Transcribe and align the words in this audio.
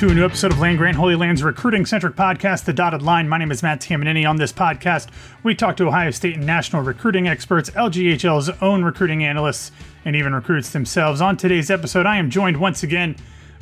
To 0.00 0.08
a 0.08 0.14
new 0.14 0.24
episode 0.24 0.50
of 0.50 0.58
Land 0.58 0.78
Grant 0.78 0.96
Holy 0.96 1.14
Land's 1.14 1.42
recruiting 1.42 1.84
centric 1.84 2.16
podcast, 2.16 2.64
The 2.64 2.72
Dotted 2.72 3.02
Line. 3.02 3.28
My 3.28 3.36
name 3.36 3.50
is 3.50 3.62
Matt 3.62 3.82
Tamanini. 3.82 4.26
On 4.26 4.36
this 4.36 4.50
podcast, 4.50 5.08
we 5.42 5.54
talk 5.54 5.76
to 5.76 5.88
Ohio 5.88 6.10
State 6.10 6.36
and 6.36 6.46
national 6.46 6.80
recruiting 6.80 7.28
experts, 7.28 7.68
LGHL's 7.68 8.48
own 8.62 8.82
recruiting 8.82 9.22
analysts, 9.22 9.72
and 10.06 10.16
even 10.16 10.34
recruits 10.34 10.70
themselves. 10.70 11.20
On 11.20 11.36
today's 11.36 11.70
episode, 11.70 12.06
I 12.06 12.16
am 12.16 12.30
joined 12.30 12.56
once 12.56 12.82
again 12.82 13.14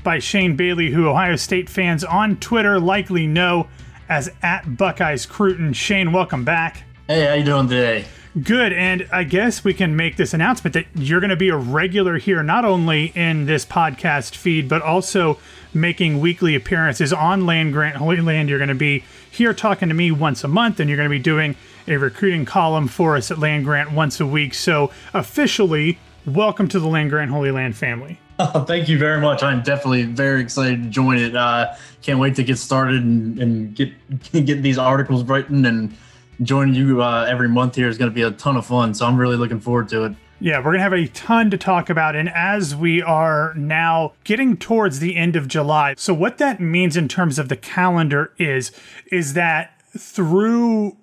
by 0.04 0.20
Shane 0.20 0.54
Bailey, 0.54 0.92
who 0.92 1.08
Ohio 1.08 1.34
State 1.34 1.68
fans 1.68 2.04
on 2.04 2.36
Twitter 2.36 2.78
likely 2.78 3.26
know 3.26 3.66
as 4.08 4.30
at 4.40 4.76
Buckeyes 4.76 5.26
Crootin. 5.26 5.72
Shane, 5.72 6.12
welcome 6.12 6.44
back. 6.44 6.84
Hey, 7.10 7.24
how 7.24 7.32
you 7.32 7.42
doing 7.42 7.68
today? 7.70 8.04
Good, 8.42 8.70
and 8.74 9.08
I 9.10 9.24
guess 9.24 9.64
we 9.64 9.72
can 9.72 9.96
make 9.96 10.18
this 10.18 10.34
announcement 10.34 10.74
that 10.74 10.84
you're 10.94 11.20
going 11.20 11.30
to 11.30 11.36
be 11.36 11.48
a 11.48 11.56
regular 11.56 12.18
here, 12.18 12.42
not 12.42 12.66
only 12.66 13.12
in 13.14 13.46
this 13.46 13.64
podcast 13.64 14.36
feed, 14.36 14.68
but 14.68 14.82
also 14.82 15.38
making 15.72 16.20
weekly 16.20 16.54
appearances 16.54 17.10
on 17.10 17.46
Land 17.46 17.72
Grant 17.72 17.96
Holy 17.96 18.20
Land. 18.20 18.50
You're 18.50 18.58
going 18.58 18.68
to 18.68 18.74
be 18.74 19.04
here 19.30 19.54
talking 19.54 19.88
to 19.88 19.94
me 19.94 20.10
once 20.10 20.44
a 20.44 20.48
month, 20.48 20.80
and 20.80 20.90
you're 20.90 20.98
going 20.98 21.08
to 21.08 21.16
be 21.16 21.18
doing 21.18 21.56
a 21.86 21.96
recruiting 21.96 22.44
column 22.44 22.88
for 22.88 23.16
us 23.16 23.30
at 23.30 23.38
Land 23.38 23.64
Grant 23.64 23.92
once 23.92 24.20
a 24.20 24.26
week. 24.26 24.52
So, 24.52 24.90
officially, 25.14 25.98
welcome 26.26 26.68
to 26.68 26.78
the 26.78 26.88
Land 26.88 27.08
Grant 27.08 27.30
Holy 27.30 27.50
Land 27.50 27.74
family. 27.74 28.20
Oh, 28.38 28.64
thank 28.68 28.86
you 28.86 28.98
very 28.98 29.22
much. 29.22 29.42
I'm 29.42 29.62
definitely 29.62 30.02
very 30.02 30.42
excited 30.42 30.82
to 30.82 30.90
join 30.90 31.16
it. 31.16 31.34
Uh, 31.34 31.74
can't 32.02 32.20
wait 32.20 32.34
to 32.34 32.44
get 32.44 32.58
started 32.58 33.02
and, 33.02 33.38
and 33.38 33.74
get 33.74 33.94
get 34.44 34.62
these 34.62 34.76
articles 34.76 35.24
written 35.24 35.64
and 35.64 35.96
joining 36.42 36.74
you 36.74 37.02
uh, 37.02 37.26
every 37.28 37.48
month 37.48 37.74
here 37.74 37.88
is 37.88 37.98
going 37.98 38.10
to 38.10 38.14
be 38.14 38.22
a 38.22 38.30
ton 38.30 38.56
of 38.56 38.66
fun. 38.66 38.94
So 38.94 39.06
I'm 39.06 39.16
really 39.16 39.36
looking 39.36 39.60
forward 39.60 39.88
to 39.90 40.04
it. 40.04 40.12
Yeah, 40.40 40.58
we're 40.58 40.76
going 40.76 40.76
to 40.76 40.82
have 40.82 40.92
a 40.92 41.08
ton 41.08 41.50
to 41.50 41.58
talk 41.58 41.90
about. 41.90 42.14
And 42.14 42.28
as 42.28 42.76
we 42.76 43.02
are 43.02 43.54
now 43.54 44.12
getting 44.22 44.56
towards 44.56 45.00
the 45.00 45.16
end 45.16 45.34
of 45.34 45.48
July, 45.48 45.94
so 45.98 46.14
what 46.14 46.38
that 46.38 46.60
means 46.60 46.96
in 46.96 47.08
terms 47.08 47.40
of 47.40 47.48
the 47.48 47.56
calendar 47.56 48.32
is, 48.38 48.70
is 49.10 49.32
that 49.32 49.80
through 49.96 50.96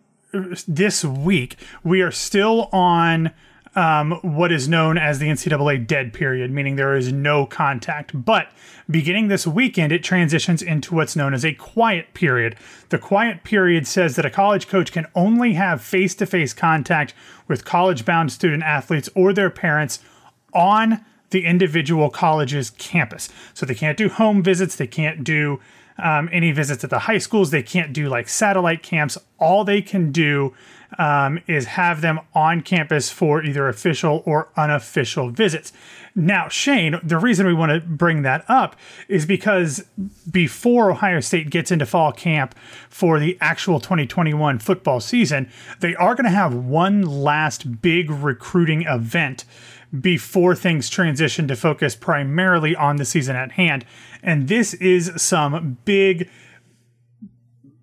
this 0.68 1.04
week, 1.04 1.58
we 1.84 2.02
are 2.02 2.12
still 2.12 2.70
on 2.72 3.32
um, 3.76 4.14
what 4.22 4.52
is 4.52 4.70
known 4.70 4.98
as 4.98 5.20
the 5.20 5.28
NCAA 5.28 5.86
dead 5.86 6.14
period, 6.14 6.52
meaning 6.52 6.76
there 6.76 6.96
is 6.96 7.12
no 7.12 7.46
contact. 7.46 8.26
But 8.26 8.50
beginning 8.90 9.28
this 9.28 9.46
weekend, 9.46 9.92
it 9.92 10.04
transitions 10.04 10.62
into 10.62 10.96
what's 10.96 11.16
known 11.16 11.34
as 11.34 11.44
a 11.44 11.54
quiet 11.54 12.14
period. 12.14 12.56
The 12.90 12.98
quiet 12.98 13.44
period 13.44 13.86
says 13.86 14.16
that 14.16 14.26
a 14.26 14.30
college 14.30 14.68
coach 14.68 14.92
can 14.92 15.08
only 15.14 15.54
have 15.54 15.82
face 15.82 16.16
to 16.16 16.26
face 16.26 16.54
contact 16.54 17.14
with 17.48 17.66
college 17.66 18.06
bound 18.06 18.32
student 18.32 18.64
athletes 18.64 19.10
or 19.14 19.34
their 19.34 19.50
parents 19.50 20.00
on 20.54 21.04
the 21.32 21.46
individual 21.46 22.10
college's 22.10 22.70
campus. 22.70 23.28
So 23.54 23.66
they 23.66 23.76
can't 23.76 23.98
do 23.98 24.08
home 24.08 24.42
visits, 24.42 24.76
they 24.78 24.88
can't 24.88 25.24
do 25.24 25.60
um, 25.98 26.30
any 26.32 26.52
visits 26.52 26.84
at 26.84 26.90
the 26.90 27.00
high 27.00 27.18
schools, 27.18 27.52
they 27.52 27.64
can't 27.64 27.94
do 27.94 28.10
like 28.10 28.28
satellite 28.28 28.84
camps. 28.84 29.18
All 29.40 29.64
they 29.64 29.82
can 29.82 30.12
do 30.12 30.54
um, 30.98 31.40
is 31.48 31.66
have 31.66 32.02
them 32.02 32.20
on 32.34 32.62
campus 32.62 33.10
for 33.10 33.44
either 33.44 33.68
official 33.68 34.24
or 34.26 34.50
unofficial 34.56 35.30
visits. 35.30 35.74
Now, 36.16 36.48
Shane, 36.48 37.00
the 37.04 37.18
reason 37.18 37.46
we 37.46 37.54
want 37.54 37.72
to 37.72 37.82
bring 37.82 38.22
that 38.22 38.46
up 38.48 38.78
is 39.10 39.26
because 39.26 39.84
before 40.30 40.92
Ohio 40.92 41.20
State 41.20 41.50
gets 41.50 41.72
into 41.72 41.86
fall 41.86 42.14
camp 42.14 42.56
for 42.90 43.20
the 43.20 43.38
actual 43.42 43.80
2021 43.80 44.60
football 44.60 45.02
season, 45.02 45.50
they 45.82 45.96
are 45.96 46.16
going 46.16 46.26
to 46.26 46.30
have 46.30 46.54
one 46.54 47.02
last 47.02 47.82
big 47.82 48.10
recruiting 48.10 48.84
event 48.84 49.44
before 50.02 50.56
things 50.56 50.90
transition 50.90 51.48
to 51.48 51.56
focus 51.56 51.96
primarily 51.96 52.76
on 52.76 52.98
the 52.98 53.06
season 53.06 53.36
at 53.36 53.54
hand. 53.54 53.86
And 54.24 54.48
this 54.48 54.74
is 54.76 55.12
some 55.18 55.78
big 55.86 56.30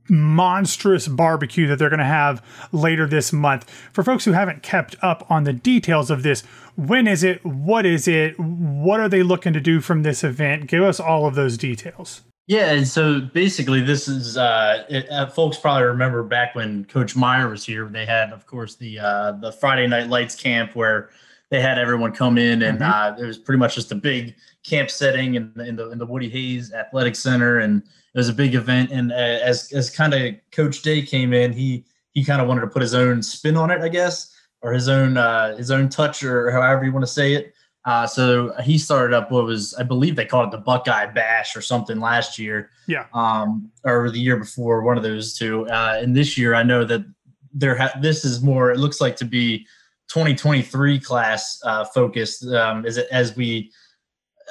monstrous 0.09 1.09
barbecue 1.09 1.67
that 1.67 1.79
they're 1.79 1.89
going 1.89 1.99
to 1.99 2.05
have 2.05 2.45
later 2.71 3.07
this 3.07 3.33
month. 3.33 3.69
For 3.93 4.05
folks 4.05 4.25
who 4.25 4.33
haven't 4.33 4.63
kept 4.63 4.97
up 5.03 5.29
on 5.31 5.45
the 5.45 5.53
details 5.53 6.11
of 6.11 6.23
this, 6.23 6.43
when 6.77 7.07
is 7.07 7.23
it? 7.23 7.45
What 7.45 7.87
is 7.87 8.07
it? 8.09 8.39
What 8.39 9.01
are 9.01 9.09
they 9.09 9.23
looking 9.23 9.53
to 9.53 9.61
do 9.61 9.81
from 9.81 10.03
this 10.03 10.23
event? 10.25 10.67
Give 10.67 10.83
us 10.83 11.01
all 11.01 11.27
of 11.27 11.35
those 11.35 11.57
details. 11.57 12.23
Yeah, 12.49 12.73
and 12.73 12.87
so 12.89 13.21
basically, 13.21 13.81
this 13.81 14.09
is 14.09 14.37
uh, 14.37 14.85
it, 14.89 15.09
uh, 15.11 15.29
folks 15.29 15.57
probably 15.57 15.85
remember 15.85 16.23
back 16.25 16.55
when 16.55 16.85
Coach 16.87 17.15
Meyer 17.15 17.49
was 17.49 17.65
here. 17.65 17.87
They 17.87 18.05
had, 18.05 18.33
of 18.33 18.47
course, 18.47 18.75
the 18.75 18.99
uh, 18.99 19.33
the 19.33 19.53
Friday 19.53 19.87
Night 19.87 20.09
Lights 20.09 20.35
camp 20.35 20.75
where 20.75 21.11
they 21.53 21.61
had 21.61 21.79
everyone 21.79 22.13
come 22.13 22.39
in, 22.39 22.63
and 22.63 22.79
mm-hmm. 22.79 22.91
uh, 22.91 23.23
it 23.23 23.27
was 23.27 23.37
pretty 23.37 23.59
much 23.59 23.75
just 23.75 23.93
a 23.93 23.95
big 23.95 24.35
camp 24.65 24.91
setting 24.91 25.35
in, 25.35 25.53
in 25.61 25.77
the 25.77 25.91
in 25.91 25.99
the 25.99 26.07
Woody 26.07 26.31
Hayes 26.31 26.73
Athletic 26.73 27.15
Center, 27.15 27.59
and 27.59 27.83
it 27.83 28.19
was 28.19 28.31
a 28.31 28.33
big 28.33 28.55
event. 28.55 28.91
And 28.91 29.13
uh, 29.13 29.15
as 29.15 29.71
as 29.75 29.91
kind 29.91 30.15
of 30.15 30.35
Coach 30.51 30.81
Day 30.81 31.03
came 31.03 31.35
in, 31.35 31.53
he 31.53 31.85
he 32.13 32.25
kind 32.25 32.41
of 32.41 32.49
wanted 32.49 32.63
to 32.63 32.69
put 32.69 32.81
his 32.81 32.95
own 32.95 33.23
spin 33.23 33.59
on 33.59 33.71
it, 33.71 33.83
I 33.83 33.91
guess, 33.91 34.35
or 34.63 34.73
his 34.73 34.89
own 34.89 35.19
uh, 35.19 35.55
his 35.55 35.71
own 35.71 35.91
touch, 35.91 36.25
or 36.25 36.51
however 36.51 36.87
you 36.87 36.93
want 36.93 37.05
to 37.05 37.13
say 37.13 37.35
it. 37.35 37.53
Uh, 37.85 38.07
so 38.07 38.55
he 38.63 38.79
started 38.79 39.15
up 39.15 39.31
what 39.31 39.45
was 39.45 39.75
I 39.75 39.83
believe 39.83 40.17
they 40.17 40.25
called 40.25 40.49
it 40.49 40.57
the 40.57 40.63
Buckeye 40.63 41.05
Bash 41.05 41.55
or 41.55 41.61
something 41.61 42.01
last 42.01 42.39
year. 42.39 42.71
Yeah. 42.87 43.05
Um, 43.13 43.71
or 43.85 44.11
the 44.11 44.19
year 44.19 44.39
before, 44.39 44.85
one 44.85 44.97
of 44.97 45.03
those 45.03 45.37
two. 45.37 45.69
Uh, 45.69 45.99
and 46.01 46.17
this 46.17 46.39
year, 46.39 46.55
I 46.55 46.63
know 46.63 46.87
that 46.87 47.05
there 47.53 47.77
ha- 47.77 47.93
this 48.01 48.25
is 48.25 48.41
more. 48.41 48.71
It 48.71 48.79
looks 48.79 49.03
like 49.03 49.17
to 49.17 49.27
be 49.27 49.67
2023 50.13 51.01
class 51.01 51.59
uh, 51.65 51.85
focused 51.85 52.47
um, 52.47 52.85
as 52.85 52.99
as 52.99 53.35
we 53.35 53.71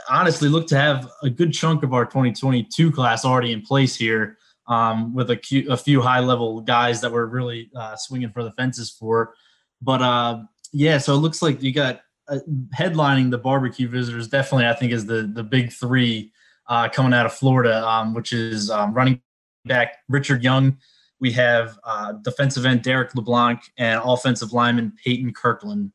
honestly 0.09 0.49
look 0.49 0.65
to 0.67 0.75
have 0.75 1.07
a 1.21 1.29
good 1.29 1.53
chunk 1.53 1.83
of 1.83 1.93
our 1.93 2.05
2022 2.05 2.91
class 2.91 3.23
already 3.23 3.51
in 3.51 3.61
place 3.61 3.95
here 3.95 4.37
um, 4.67 5.13
with 5.13 5.29
a, 5.29 5.37
few, 5.37 5.69
a 5.69 5.77
few 5.77 6.01
high 6.01 6.19
level 6.19 6.61
guys 6.61 7.01
that 7.01 7.11
we're 7.11 7.25
really 7.25 7.69
uh, 7.75 7.95
swinging 7.95 8.31
for 8.31 8.43
the 8.43 8.51
fences 8.53 8.89
for. 8.89 9.33
But 9.81 10.01
uh, 10.01 10.43
yeah, 10.71 10.97
so 10.97 11.13
it 11.13 11.17
looks 11.17 11.41
like 11.41 11.61
you 11.61 11.71
got 11.71 12.01
uh, 12.27 12.39
headlining 12.75 13.29
the 13.29 13.37
barbecue 13.37 13.87
visitors. 13.87 14.27
Definitely, 14.27 14.67
I 14.67 14.73
think 14.73 14.93
is 14.93 15.05
the 15.05 15.29
the 15.31 15.43
big 15.43 15.71
three 15.71 16.31
uh, 16.67 16.89
coming 16.89 17.13
out 17.13 17.25
of 17.25 17.33
Florida, 17.33 17.85
um, 17.87 18.13
which 18.13 18.33
is 18.33 18.71
um, 18.71 18.93
running 18.93 19.21
back 19.65 19.97
Richard 20.07 20.43
Young 20.43 20.77
we 21.21 21.31
have 21.31 21.79
uh, 21.83 22.13
defensive 22.13 22.65
end 22.65 22.81
Derrick 22.81 23.15
LeBlanc 23.15 23.61
and 23.77 24.01
offensive 24.03 24.51
lineman 24.51 24.91
Peyton 25.01 25.33
Kirkland. 25.33 25.93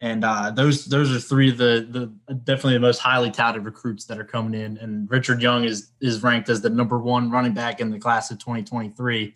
And 0.00 0.24
uh, 0.24 0.50
those 0.50 0.86
those 0.86 1.14
are 1.14 1.20
three 1.20 1.50
of 1.50 1.58
the, 1.58 1.86
the 2.28 2.34
definitely 2.34 2.74
the 2.74 2.80
most 2.80 2.98
highly 2.98 3.30
touted 3.30 3.64
recruits 3.64 4.04
that 4.06 4.18
are 4.18 4.24
coming 4.24 4.60
in. 4.60 4.76
And 4.78 5.08
Richard 5.10 5.40
Young 5.40 5.64
is 5.64 5.92
is 6.00 6.22
ranked 6.22 6.48
as 6.48 6.60
the 6.60 6.70
number 6.70 6.98
one 6.98 7.30
running 7.30 7.54
back 7.54 7.80
in 7.80 7.90
the 7.90 7.98
class 7.98 8.30
of 8.30 8.38
2023. 8.38 9.34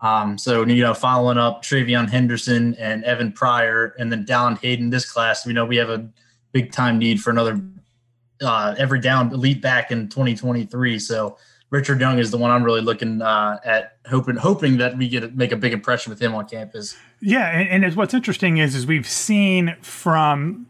Um, 0.00 0.36
so 0.36 0.66
you 0.66 0.82
know, 0.82 0.94
following 0.94 1.38
up 1.38 1.62
TreVeyon 1.62 2.10
Henderson 2.10 2.74
and 2.74 3.04
Evan 3.04 3.32
Pryor, 3.32 3.94
and 3.98 4.10
then 4.10 4.26
Dallan 4.26 4.58
Hayden 4.58 4.90
this 4.90 5.10
class, 5.10 5.46
we 5.46 5.52
know 5.52 5.64
we 5.64 5.76
have 5.76 5.90
a 5.90 6.08
big 6.52 6.72
time 6.72 6.98
need 6.98 7.22
for 7.22 7.30
another 7.30 7.62
uh, 8.42 8.74
every 8.76 9.00
down 9.00 9.32
elite 9.32 9.62
back 9.62 9.92
in 9.92 10.08
2023. 10.08 10.98
So 10.98 11.38
Richard 11.72 12.00
Young 12.02 12.18
is 12.18 12.30
the 12.30 12.36
one 12.36 12.50
I'm 12.50 12.62
really 12.62 12.82
looking 12.82 13.22
uh, 13.22 13.58
at, 13.64 13.96
hoping 14.06 14.36
hoping 14.36 14.76
that 14.76 14.98
we 14.98 15.08
get 15.08 15.34
make 15.34 15.52
a 15.52 15.56
big 15.56 15.72
impression 15.72 16.10
with 16.10 16.20
him 16.20 16.34
on 16.34 16.46
campus. 16.46 16.96
Yeah, 17.20 17.48
and, 17.48 17.82
and 17.82 17.96
what's 17.96 18.12
interesting 18.12 18.58
is 18.58 18.74
is 18.74 18.86
we've 18.86 19.08
seen 19.08 19.74
from 19.80 20.66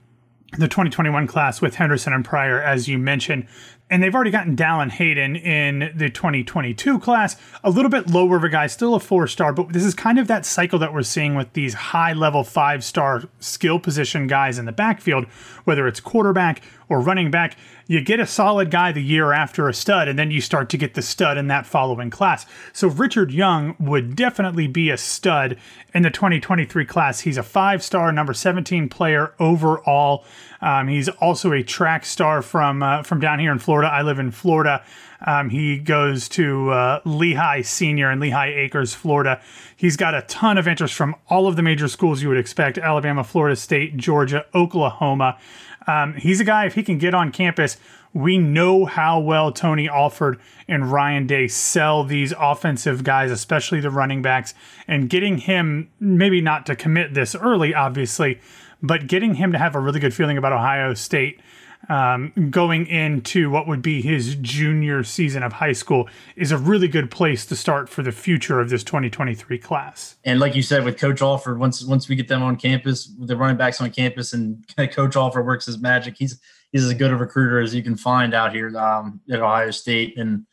the 0.52 0.68
2021 0.68 1.26
class 1.26 1.60
with 1.60 1.74
Henderson 1.74 2.12
and 2.12 2.24
Pryor, 2.24 2.62
as 2.62 2.86
you 2.86 2.98
mentioned, 2.98 3.48
and 3.90 4.00
they've 4.02 4.14
already 4.14 4.30
gotten 4.30 4.54
Dallan 4.54 4.90
Hayden 4.90 5.34
in 5.34 5.92
the 5.96 6.08
2022 6.08 7.00
class. 7.00 7.36
A 7.64 7.70
little 7.70 7.90
bit 7.90 8.08
lower 8.08 8.36
of 8.36 8.44
a 8.44 8.48
guy, 8.48 8.68
still 8.68 8.94
a 8.94 9.00
four 9.00 9.26
star, 9.26 9.52
but 9.52 9.72
this 9.72 9.84
is 9.84 9.94
kind 9.94 10.20
of 10.20 10.28
that 10.28 10.46
cycle 10.46 10.78
that 10.78 10.94
we're 10.94 11.02
seeing 11.02 11.34
with 11.34 11.52
these 11.54 11.74
high 11.74 12.12
level 12.12 12.44
five 12.44 12.84
star 12.84 13.24
skill 13.40 13.80
position 13.80 14.28
guys 14.28 14.56
in 14.56 14.66
the 14.66 14.72
backfield, 14.72 15.24
whether 15.64 15.88
it's 15.88 15.98
quarterback 15.98 16.62
or 16.92 17.00
running 17.00 17.30
back. 17.30 17.56
You 17.86 18.00
get 18.00 18.20
a 18.20 18.26
solid 18.26 18.70
guy 18.70 18.92
the 18.92 19.02
year 19.02 19.32
after 19.32 19.68
a 19.68 19.74
stud, 19.74 20.08
and 20.08 20.18
then 20.18 20.30
you 20.30 20.40
start 20.40 20.68
to 20.70 20.76
get 20.76 20.94
the 20.94 21.02
stud 21.02 21.36
in 21.36 21.48
that 21.48 21.66
following 21.66 22.10
class. 22.10 22.46
So 22.72 22.88
Richard 22.88 23.32
Young 23.32 23.74
would 23.80 24.14
definitely 24.14 24.66
be 24.66 24.90
a 24.90 24.96
stud 24.96 25.56
in 25.94 26.02
the 26.02 26.10
2023 26.10 26.84
class. 26.84 27.20
He's 27.20 27.36
a 27.38 27.42
five 27.42 27.82
star, 27.82 28.12
number 28.12 28.34
17 28.34 28.88
player 28.88 29.34
overall. 29.40 30.24
Um, 30.60 30.88
he's 30.88 31.08
also 31.08 31.52
a 31.52 31.62
track 31.62 32.04
star 32.04 32.40
from 32.40 32.82
uh, 32.82 33.02
from 33.02 33.18
down 33.20 33.40
here 33.40 33.50
in 33.50 33.58
Florida. 33.58 33.88
I 33.88 34.02
live 34.02 34.18
in 34.18 34.30
Florida. 34.30 34.84
Um, 35.24 35.50
he 35.50 35.78
goes 35.78 36.28
to 36.30 36.70
uh, 36.70 37.00
Lehigh 37.04 37.62
Senior 37.62 38.10
in 38.10 38.20
Lehigh 38.20 38.52
Acres, 38.54 38.94
Florida. 38.94 39.40
He's 39.76 39.96
got 39.96 40.14
a 40.14 40.22
ton 40.22 40.58
of 40.58 40.66
interest 40.66 40.94
from 40.94 41.14
all 41.28 41.46
of 41.46 41.56
the 41.56 41.62
major 41.62 41.88
schools 41.88 42.22
you 42.22 42.28
would 42.28 42.38
expect 42.38 42.78
Alabama, 42.78 43.24
Florida 43.24 43.56
State, 43.56 43.96
Georgia, 43.96 44.46
Oklahoma. 44.54 45.38
Um, 45.86 46.14
he's 46.14 46.40
a 46.40 46.44
guy, 46.44 46.66
if 46.66 46.74
he 46.74 46.82
can 46.82 46.98
get 46.98 47.14
on 47.14 47.32
campus, 47.32 47.76
we 48.14 48.38
know 48.38 48.84
how 48.84 49.20
well 49.20 49.52
Tony 49.52 49.88
Alford 49.88 50.38
and 50.68 50.92
Ryan 50.92 51.26
Day 51.26 51.48
sell 51.48 52.04
these 52.04 52.32
offensive 52.38 53.04
guys, 53.04 53.30
especially 53.30 53.80
the 53.80 53.90
running 53.90 54.22
backs, 54.22 54.54
and 54.86 55.08
getting 55.08 55.38
him 55.38 55.90
maybe 55.98 56.40
not 56.40 56.66
to 56.66 56.76
commit 56.76 57.14
this 57.14 57.34
early, 57.34 57.74
obviously, 57.74 58.38
but 58.82 59.06
getting 59.06 59.34
him 59.34 59.52
to 59.52 59.58
have 59.58 59.74
a 59.74 59.80
really 59.80 60.00
good 60.00 60.14
feeling 60.14 60.36
about 60.36 60.52
Ohio 60.52 60.92
State 60.94 61.40
um, 61.88 62.32
going 62.50 62.86
into 62.86 63.50
what 63.50 63.66
would 63.66 63.82
be 63.82 64.00
his 64.02 64.36
junior 64.36 65.02
season 65.02 65.42
of 65.42 65.54
high 65.54 65.72
school 65.72 66.08
is 66.36 66.52
a 66.52 66.58
really 66.58 66.88
good 66.88 67.10
place 67.10 67.44
to 67.46 67.56
start 67.56 67.88
for 67.88 68.02
the 68.02 68.12
future 68.12 68.60
of 68.60 68.70
this 68.70 68.84
2023 68.84 69.58
class. 69.58 70.16
And 70.24 70.38
like 70.38 70.54
you 70.54 70.62
said, 70.62 70.84
with 70.84 70.98
Coach 70.98 71.22
Alford, 71.22 71.58
once 71.58 71.84
once 71.84 72.08
we 72.08 72.16
get 72.16 72.28
them 72.28 72.42
on 72.42 72.56
campus, 72.56 73.12
the 73.18 73.36
running 73.36 73.56
backs 73.56 73.80
on 73.80 73.90
campus, 73.90 74.32
and 74.32 74.64
Coach 74.92 75.16
Alford 75.16 75.46
works 75.46 75.66
his 75.66 75.78
magic, 75.78 76.14
he's 76.18 76.40
he's 76.70 76.84
as 76.84 76.94
good 76.94 77.10
a 77.10 77.16
recruiter 77.16 77.60
as 77.60 77.74
you 77.74 77.82
can 77.82 77.96
find 77.96 78.34
out 78.34 78.54
here 78.54 78.76
um, 78.78 79.20
at 79.30 79.40
Ohio 79.40 79.70
State. 79.70 80.16
And 80.16 80.46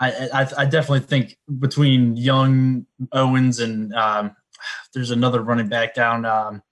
I, 0.00 0.28
I, 0.32 0.48
I 0.58 0.64
definitely 0.64 1.00
think 1.00 1.38
between 1.58 2.16
Young 2.16 2.86
Owens 3.12 3.60
and 3.60 3.94
um, 3.94 4.34
there's 4.94 5.10
another 5.10 5.40
running 5.42 5.68
back 5.68 5.94
down. 5.94 6.24
Um, 6.24 6.62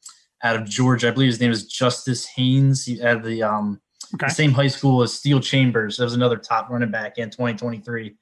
out 0.42 0.56
of 0.56 0.64
Georgia. 0.64 1.08
I 1.08 1.10
believe 1.10 1.28
his 1.28 1.40
name 1.40 1.50
is 1.50 1.66
Justice 1.66 2.26
Haynes. 2.26 2.84
He 2.84 2.98
had 2.98 3.22
the 3.22 3.42
um 3.42 3.78
okay. 4.14 4.26
the 4.26 4.34
same 4.34 4.52
high 4.52 4.68
school 4.68 5.02
as 5.02 5.12
Steele 5.12 5.40
Chambers. 5.40 5.96
That 5.96 6.04
was 6.04 6.14
another 6.14 6.36
top 6.36 6.70
running 6.70 6.90
back 6.90 7.18
in 7.18 7.30
2023. 7.30 8.14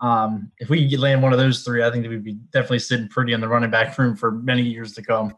Um, 0.00 0.50
if 0.58 0.68
we 0.68 0.88
could 0.90 1.00
land 1.00 1.22
one 1.22 1.32
of 1.32 1.38
those 1.38 1.62
three, 1.62 1.82
I 1.82 1.90
think 1.90 2.06
we'd 2.06 2.24
be 2.24 2.34
definitely 2.52 2.80
sitting 2.80 3.08
pretty 3.08 3.32
in 3.32 3.40
the 3.40 3.48
running 3.48 3.70
back 3.70 3.96
room 3.98 4.16
for 4.16 4.32
many 4.32 4.62
years 4.62 4.92
to 4.94 5.02
come. 5.02 5.36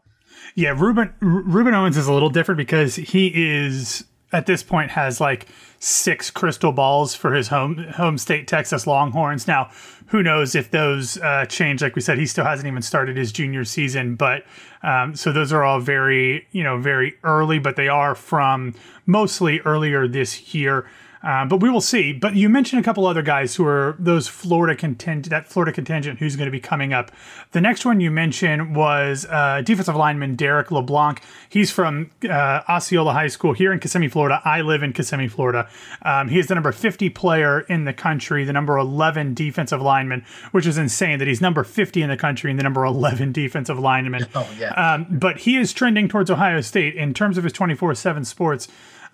Yeah, 0.55 0.69
Ruben 0.77 1.13
Ruben 1.21 1.73
Owens 1.73 1.97
is 1.97 2.07
a 2.07 2.13
little 2.13 2.29
different 2.29 2.57
because 2.57 2.95
he 2.95 3.31
is 3.35 4.05
at 4.31 4.45
this 4.45 4.63
point 4.63 4.91
has 4.91 5.21
like 5.21 5.47
six 5.79 6.29
crystal 6.31 6.71
balls 6.71 7.15
for 7.15 7.33
his 7.33 7.47
home 7.47 7.77
home 7.95 8.17
state 8.17 8.47
Texas 8.47 8.85
Longhorns. 8.85 9.47
Now, 9.47 9.69
who 10.07 10.23
knows 10.23 10.55
if 10.55 10.71
those 10.71 11.17
uh, 11.19 11.45
change? 11.45 11.81
Like 11.81 11.95
we 11.95 12.01
said, 12.01 12.17
he 12.17 12.25
still 12.25 12.45
hasn't 12.45 12.67
even 12.67 12.81
started 12.81 13.17
his 13.17 13.31
junior 13.31 13.63
season, 13.63 14.15
but 14.15 14.43
um, 14.83 15.15
so 15.15 15.31
those 15.31 15.53
are 15.53 15.63
all 15.63 15.79
very 15.79 16.47
you 16.51 16.63
know 16.63 16.77
very 16.77 17.15
early, 17.23 17.59
but 17.59 17.75
they 17.75 17.87
are 17.87 18.15
from 18.15 18.73
mostly 19.05 19.59
earlier 19.61 20.07
this 20.07 20.53
year. 20.53 20.87
Uh, 21.27 21.43
but 21.43 21.57
we 21.59 21.69
will 21.69 21.81
see. 21.81 22.13
But 22.13 22.37
you 22.37 22.47
mentioned 22.47 22.79
a 22.79 22.85
couple 22.85 23.05
other 23.05 23.21
guys 23.21 23.53
who 23.53 23.65
are 23.65 23.97
those 23.99 24.29
Florida 24.29 24.77
contingent, 24.77 25.29
that 25.29 25.45
Florida 25.45 25.73
contingent 25.73 26.19
who's 26.19 26.37
going 26.37 26.47
to 26.47 26.51
be 26.51 26.61
coming 26.61 26.93
up. 26.93 27.11
The 27.51 27.59
next 27.59 27.83
one 27.83 27.99
you 27.99 28.09
mentioned 28.09 28.77
was 28.77 29.25
uh, 29.29 29.61
defensive 29.61 29.97
lineman 29.97 30.37
Derrick 30.37 30.71
LeBlanc. 30.71 31.21
He's 31.49 31.69
from 31.69 32.11
uh, 32.23 32.61
Osceola 32.69 33.11
High 33.11 33.27
School 33.27 33.51
here 33.51 33.73
in 33.73 33.79
Kissimmee, 33.79 34.07
Florida. 34.07 34.41
I 34.45 34.61
live 34.61 34.83
in 34.83 34.93
Kissimmee, 34.93 35.27
Florida. 35.27 35.67
Um, 36.03 36.29
he 36.29 36.39
is 36.39 36.47
the 36.47 36.55
number 36.55 36.71
50 36.71 37.09
player 37.09 37.59
in 37.59 37.83
the 37.83 37.93
country, 37.93 38.45
the 38.45 38.53
number 38.53 38.77
11 38.77 39.33
defensive 39.33 39.81
lineman, 39.81 40.23
which 40.51 40.65
is 40.65 40.77
insane 40.77 41.19
that 41.19 41.27
he's 41.27 41.41
number 41.41 41.65
50 41.65 42.03
in 42.03 42.09
the 42.09 42.15
country 42.15 42.51
and 42.51 42.57
the 42.57 42.63
number 42.63 42.85
11 42.85 43.31
defensive 43.33 43.77
lineman. 43.77 44.27
Oh, 44.33 44.49
yeah. 44.57 44.71
Um, 44.71 45.07
but 45.09 45.39
he 45.39 45.57
is 45.57 45.73
trending 45.73 46.07
towards 46.07 46.31
Ohio 46.31 46.61
State 46.61 46.95
in 46.95 47.13
terms 47.13 47.37
of 47.37 47.43
his 47.43 47.51
24 47.51 47.95
7 47.95 48.23
sports. 48.23 48.69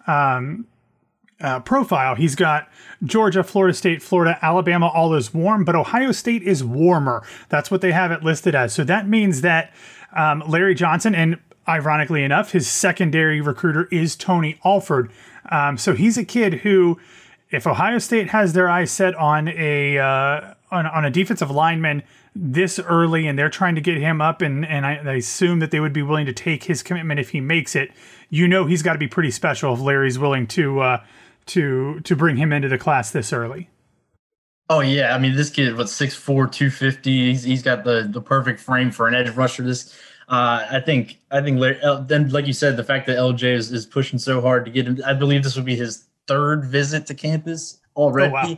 Um, 0.06 0.68
uh, 1.42 1.60
profile. 1.60 2.16
He's 2.16 2.36
got 2.36 2.70
Georgia, 3.04 3.44
Florida 3.44 3.74
State, 3.74 4.02
Florida, 4.02 4.38
Alabama, 4.42 4.88
all 4.88 5.14
is 5.14 5.34
warm, 5.34 5.66
but 5.66 5.76
Ohio 5.76 6.12
State 6.12 6.44
is 6.44 6.64
warmer. 6.64 7.24
That's 7.50 7.70
what 7.70 7.82
they 7.82 7.92
have 7.92 8.12
it 8.12 8.24
listed 8.24 8.56
as. 8.56 8.74
So 8.74 8.84
that 8.86 9.08
means 9.08 9.42
that 9.42 9.74
um, 10.16 10.44
Larry 10.48 10.76
Johnson, 10.76 11.16
and 11.16 11.40
ironically 11.68 12.24
enough, 12.24 12.52
his 12.52 12.68
secondary 12.68 13.42
recruiter 13.42 13.88
is 13.92 14.16
Tony 14.16 14.60
Alford. 14.64 15.12
Um, 15.50 15.78
so 15.78 15.94
he's 15.94 16.18
a 16.18 16.26
kid 16.26 16.56
who, 16.56 17.00
if 17.52 17.68
Ohio 17.68 18.00
State 18.00 18.30
has 18.30 18.54
their 18.54 18.70
eyes 18.70 18.92
set 18.92 19.16
on 19.16 19.48
a 19.50 19.98
uh, 19.98 20.54
on, 20.72 20.88
on 20.88 21.06
a 21.06 21.12
defensive 21.12 21.52
lineman 21.52 22.04
this 22.36 22.80
early 22.80 23.28
and 23.28 23.38
they're 23.38 23.50
trying 23.50 23.76
to 23.76 23.82
get 23.82 23.98
him 23.98 24.20
up 24.20 24.42
and, 24.42 24.66
and 24.66 24.86
I, 24.86 24.96
I, 24.96 25.14
assume 25.14 25.60
that 25.60 25.70
they 25.70 25.80
would 25.80 25.94
be 25.94 26.02
willing 26.02 26.26
to 26.26 26.34
take 26.34 26.64
his 26.64 26.82
commitment 26.82 27.20
if 27.20 27.30
he 27.30 27.40
makes 27.40 27.76
it 27.76 27.92
you 28.32 28.48
know 28.48 28.66
he's 28.66 28.82
got 28.82 28.94
to 28.94 29.00
be 29.00 29.08
pretty 29.08 29.30
special 29.30 29.76
if 29.76 29.80
larry's 29.80 30.18
willing 30.18 30.48
to 30.48 30.80
uh, 30.80 31.04
to 31.48 32.00
to 32.02 32.16
bring 32.16 32.38
him 32.38 32.54
into 32.54 32.70
the 32.70 32.78
class 32.78 33.12
this 33.12 33.34
early. 33.34 33.70
Oh 34.70 34.80
yeah, 34.80 35.14
I 35.16 35.20
mean 35.20 35.36
this 35.36 35.50
kid 35.50 35.76
was 35.76 35.92
6'4", 35.92 36.52
250. 36.52 37.30
He's, 37.30 37.44
he's 37.44 37.62
got 37.62 37.84
the 37.84 38.08
the 38.10 38.22
perfect 38.22 38.60
frame 38.60 38.92
for 38.92 39.08
an 39.08 39.14
edge 39.14 39.30
rusher. 39.32 39.64
This 39.64 39.94
uh, 40.30 40.66
I 40.72 40.80
think 40.80 41.20
I 41.32 41.42
think 41.42 41.60
then 42.08 42.30
like 42.30 42.48
you 42.48 42.54
said, 42.54 42.78
the 42.78 42.84
fact 42.84 43.08
that 43.08 43.18
LJ 43.18 43.44
is, 43.44 43.72
is 43.72 43.86
pushing 43.86 44.18
so 44.20 44.42
hard 44.42 44.66
to 44.66 44.72
get 44.72 44.88
him. 44.88 45.00
I 45.06 45.14
believe 45.14 45.44
this 45.44 45.56
would 45.56 45.66
be 45.66 45.76
his 45.76 46.06
third 46.28 46.66
visit 46.66 47.06
to 47.08 47.14
campus 47.14 47.80
already. 47.96 48.34
Oh, 48.34 48.58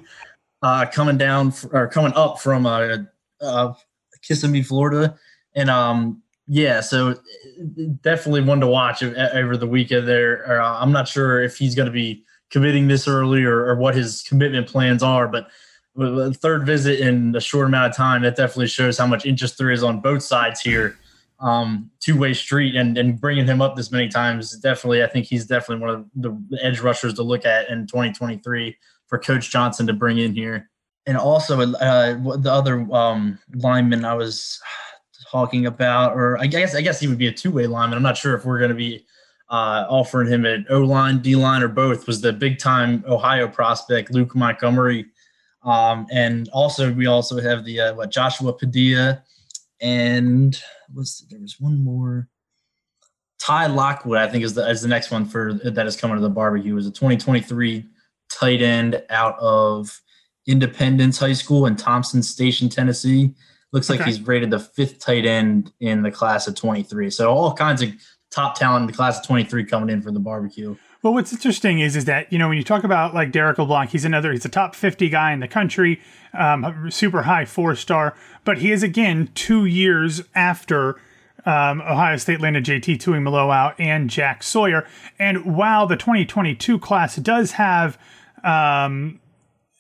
wow. 0.62 0.82
uh, 0.82 0.86
coming 0.86 1.18
down 1.18 1.54
or 1.72 1.88
coming 1.88 2.14
up 2.14 2.40
from 2.40 2.66
uh, 2.66 2.98
uh, 3.42 3.74
Kissimmee, 4.22 4.64
Florida, 4.64 5.18
and 5.56 5.70
um, 5.70 6.22
yeah, 6.48 6.82
so 6.82 7.16
definitely 8.02 8.42
one 8.42 8.60
to 8.60 8.68
watch 8.68 9.02
over 9.02 9.58
the 9.58 9.68
weekend. 9.68 10.08
There, 10.08 10.62
uh, 10.62 10.80
I'm 10.80 10.92
not 10.92 11.08
sure 11.08 11.42
if 11.42 11.58
he's 11.58 11.74
going 11.74 11.88
to 11.88 11.92
be 11.92 12.24
committing 12.56 12.88
this 12.88 13.06
early 13.06 13.44
or, 13.44 13.66
or 13.66 13.76
what 13.76 13.94
his 13.94 14.22
commitment 14.22 14.66
plans 14.66 15.04
are. 15.04 15.28
But 15.28 15.50
a 16.00 16.34
third 16.34 16.66
visit 16.66 17.02
in 17.02 17.36
a 17.36 17.42
short 17.42 17.68
amount 17.68 17.92
of 17.92 17.98
time, 17.98 18.22
that 18.22 18.38
definitely 18.38 18.68
shows 18.68 18.98
how 18.98 19.06
much 19.06 19.26
interest 19.26 19.58
there 19.58 19.72
is 19.72 19.84
on 19.84 20.00
both 20.00 20.24
sides 20.24 20.62
here. 20.62 20.98
Um, 21.42 21.92
two 22.00 22.18
way 22.18 22.34
street 22.34 22.78
and, 22.78 22.98
and 22.98 23.20
bringing 23.20 23.46
him 23.46 23.62
up 23.62 23.76
this 23.76 23.92
many 23.92 24.08
times, 24.08 24.56
definitely, 24.60 25.04
I 25.04 25.08
think 25.08 25.26
he's 25.26 25.46
definitely 25.46 25.86
one 25.86 25.90
of 25.96 26.06
the 26.16 26.60
edge 26.62 26.80
rushers 26.80 27.16
to 27.16 27.24
look 27.24 27.46
at 27.46 27.70
in 27.70 27.88
2023 27.88 28.78
for 29.08 29.20
Coach 29.20 29.52
Johnson 29.52 29.86
to 29.88 29.94
bring 29.94 30.18
in 30.18 30.34
here. 30.34 30.70
And 31.06 31.18
also, 31.18 31.60
uh, 31.60 32.38
the 32.38 32.52
other 32.54 32.88
um, 32.94 33.38
lineman 33.54 34.06
I 34.06 34.14
was 34.14 34.62
talking 35.30 35.66
about, 35.66 36.16
or 36.16 36.38
I 36.38 36.48
guess 36.48 36.74
I 36.74 36.80
guess 36.80 37.02
he 37.02 37.10
would 37.10 37.18
be 37.18 37.28
a 37.28 37.34
two 37.34 37.52
way 37.52 37.68
lineman. 37.68 37.98
I'm 37.98 38.04
not 38.04 38.16
sure 38.16 38.34
if 38.34 38.46
we're 38.46 38.60
going 38.60 38.70
to 38.70 38.76
be 38.76 39.06
uh, 39.50 39.86
offering 39.90 40.28
him 40.28 40.46
at 40.46 40.70
O 40.70 40.82
line, 40.82 41.20
D 41.20 41.36
line, 41.36 41.62
or 41.62 41.68
both 41.68 42.08
was 42.08 42.22
the 42.22 42.34
big 42.34 42.60
time 42.60 43.04
Ohio 43.08 43.48
prospect 43.48 44.12
Luke 44.12 44.36
Montgomery. 44.36 45.06
Um, 45.64 46.08
and 46.12 46.50
also, 46.50 46.92
we 46.92 47.08
also 47.08 47.40
have 47.42 47.66
the 47.66 47.80
uh, 47.80 47.94
what 47.96 48.12
Joshua 48.12 48.54
Padilla, 48.54 49.24
and 49.82 50.60
was 50.94 51.26
there 51.30 51.40
was 51.40 51.60
one 51.60 51.84
more. 51.84 52.30
Ty 53.40 53.68
Lockwood, 53.68 54.18
I 54.18 54.28
think, 54.28 54.44
is 54.44 54.56
the 54.56 54.68
is 54.70 54.82
the 54.82 54.88
next 54.88 55.12
one 55.12 55.26
for 55.26 55.54
that 55.54 55.86
is 55.86 55.98
coming 55.98 56.18
to 56.18 56.22
the 56.22 56.30
barbecue. 56.30 56.78
Is 56.78 56.88
a 56.88 56.92
2023 56.92 57.86
tight 58.30 58.62
end 58.62 59.04
out 59.10 59.38
of 59.40 60.02
Independence 60.48 61.20
High 61.20 61.34
School 61.34 61.66
in 61.66 61.76
Thompson 61.76 62.24
Station, 62.24 62.70
Tennessee. 62.70 63.34
Looks 63.72 63.90
okay. 63.90 64.00
like 64.00 64.08
he's 64.08 64.22
rated 64.22 64.52
the 64.52 64.60
fifth 64.60 65.00
tight 65.00 65.26
end 65.26 65.72
in 65.80 66.02
the 66.02 66.12
class 66.12 66.48
of 66.48 66.56
23. 66.56 67.10
So 67.10 67.30
all 67.30 67.54
kinds 67.54 67.82
of 67.82 67.90
top 68.36 68.56
talent 68.56 68.84
in 68.84 68.88
the 68.88 68.94
class 68.94 69.20
of 69.20 69.26
23 69.26 69.66
coming 69.66 69.90
in 69.90 70.02
for 70.02 70.12
the 70.12 70.20
barbecue. 70.20 70.76
Well, 71.02 71.14
what's 71.14 71.32
interesting 71.32 71.80
is 71.80 71.96
is 71.96 72.06
that 72.06 72.34
you 72.34 72.40
know 72.40 72.50
when 72.50 72.58
you 72.58 72.64
talk 72.64 72.84
about 72.84 73.14
like 73.14 73.32
Derrick 73.32 73.58
LeBlanc, 73.58 73.92
he's 73.92 74.06
another 74.06 74.32
he's 74.32 74.44
a 74.44 74.50
top 74.50 74.76
50 74.76 75.08
guy 75.10 75.32
in 75.32 75.40
the 75.40 75.48
country, 75.48 76.02
um, 76.34 76.90
super 76.92 77.22
high 77.22 77.46
four 77.46 77.76
star, 77.76 78.16
but 78.44 78.58
he 78.58 78.72
is 78.72 78.84
again 78.84 79.30
two 79.36 79.66
years 79.66 80.24
after 80.34 80.96
um, 81.46 81.80
Ohio 81.82 82.18
State 82.18 82.42
landed 82.42 82.66
JT 82.66 82.98
Tuimoloau 82.98 83.54
out 83.54 83.80
and 83.80 84.10
Jack 84.10 84.42
Sawyer, 84.44 84.88
and 85.20 85.56
while 85.56 85.86
the 85.88 85.96
2022 85.96 86.80
class 86.80 87.16
does 87.18 87.52
have 87.52 88.00
um, 88.44 89.20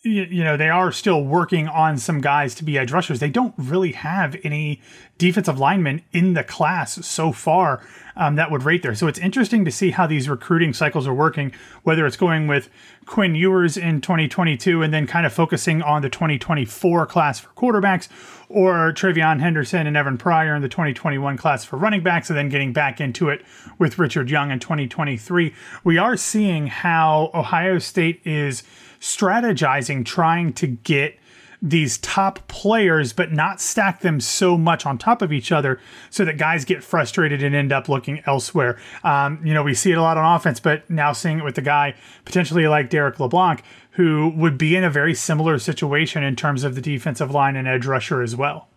you 0.05 0.43
know 0.43 0.55
they 0.55 0.69
are 0.69 0.91
still 0.91 1.23
working 1.23 1.67
on 1.67 1.97
some 1.97 2.21
guys 2.21 2.53
to 2.55 2.63
be 2.63 2.77
edge 2.77 2.91
rushers. 2.91 3.19
They 3.19 3.29
don't 3.29 3.55
really 3.57 3.93
have 3.93 4.35
any 4.43 4.79
defensive 5.17 5.59
linemen 5.59 6.01
in 6.11 6.33
the 6.33 6.43
class 6.43 7.05
so 7.05 7.31
far 7.31 7.81
um, 8.17 8.35
that 8.35 8.49
would 8.49 8.63
rate 8.63 8.81
there. 8.81 8.95
So 8.95 9.07
it's 9.07 9.19
interesting 9.19 9.65
to 9.65 9.71
see 9.71 9.91
how 9.91 10.07
these 10.07 10.29
recruiting 10.29 10.73
cycles 10.73 11.07
are 11.07 11.13
working. 11.13 11.51
Whether 11.83 12.05
it's 12.05 12.17
going 12.17 12.47
with 12.47 12.69
Quinn 13.05 13.35
Ewers 13.35 13.77
in 13.77 14.01
2022 14.01 14.81
and 14.81 14.93
then 14.93 15.05
kind 15.05 15.25
of 15.25 15.33
focusing 15.33 15.81
on 15.81 16.01
the 16.01 16.09
2024 16.09 17.05
class 17.05 17.39
for 17.39 17.49
quarterbacks, 17.49 18.07
or 18.47 18.93
TreVeyon 18.93 19.41
Henderson 19.41 19.87
and 19.87 19.97
Evan 19.97 20.17
Pryor 20.17 20.55
in 20.55 20.61
the 20.61 20.69
2021 20.69 21.37
class 21.37 21.65
for 21.65 21.77
running 21.77 22.03
backs, 22.03 22.29
and 22.29 22.37
then 22.37 22.49
getting 22.49 22.73
back 22.73 23.01
into 23.01 23.29
it 23.29 23.43
with 23.77 23.99
Richard 23.99 24.29
Young 24.29 24.51
in 24.51 24.59
2023. 24.59 25.53
We 25.83 25.97
are 25.97 26.15
seeing 26.15 26.67
how 26.67 27.31
Ohio 27.33 27.79
State 27.79 28.21
is 28.23 28.63
strategizing, 28.99 30.05
trying 30.05 30.53
to 30.53 30.67
get 30.67 31.17
these 31.61 31.97
top 31.99 32.47
players, 32.47 33.13
but 33.13 33.31
not 33.31 33.61
stack 33.61 34.01
them 34.01 34.19
so 34.19 34.57
much 34.57 34.85
on 34.85 34.97
top 34.97 35.21
of 35.21 35.31
each 35.31 35.51
other 35.51 35.79
so 36.09 36.25
that 36.25 36.37
guys 36.37 36.65
get 36.65 36.83
frustrated 36.83 37.43
and 37.43 37.55
end 37.55 37.71
up 37.71 37.89
looking 37.89 38.21
elsewhere. 38.25 38.77
Um, 39.03 39.39
you 39.43 39.53
know, 39.53 39.63
we 39.63 39.73
see 39.73 39.91
it 39.91 39.97
a 39.97 40.01
lot 40.01 40.17
on 40.17 40.35
offense, 40.35 40.59
but 40.59 40.89
now 40.89 41.13
seeing 41.13 41.39
it 41.39 41.43
with 41.43 41.57
a 41.57 41.61
guy 41.61 41.95
potentially 42.25 42.67
like 42.67 42.89
Derrick 42.89 43.19
LeBlanc, 43.19 43.63
who 43.91 44.33
would 44.35 44.57
be 44.57 44.75
in 44.75 44.83
a 44.83 44.89
very 44.89 45.13
similar 45.13 45.57
situation 45.59 46.23
in 46.23 46.35
terms 46.35 46.63
of 46.63 46.75
the 46.75 46.81
defensive 46.81 47.31
line 47.31 47.55
and 47.55 47.67
edge 47.67 47.85
rusher 47.85 48.21
as 48.21 48.35
well. 48.35 48.67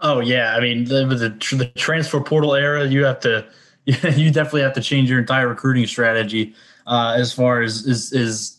Oh 0.00 0.20
yeah, 0.20 0.54
I 0.54 0.60
mean 0.60 0.84
the 0.84 1.06
the, 1.06 1.56
the 1.56 1.72
transfer 1.74 2.20
portal 2.20 2.54
era, 2.54 2.86
you 2.86 3.04
have 3.04 3.20
to 3.20 3.46
you 3.84 4.30
definitely 4.30 4.62
have 4.62 4.74
to 4.74 4.82
change 4.82 5.08
your 5.08 5.18
entire 5.18 5.48
recruiting 5.48 5.86
strategy 5.86 6.54
uh, 6.86 7.14
as 7.16 7.32
far 7.32 7.62
as 7.62 7.86
is 7.86 8.12
is 8.12 8.55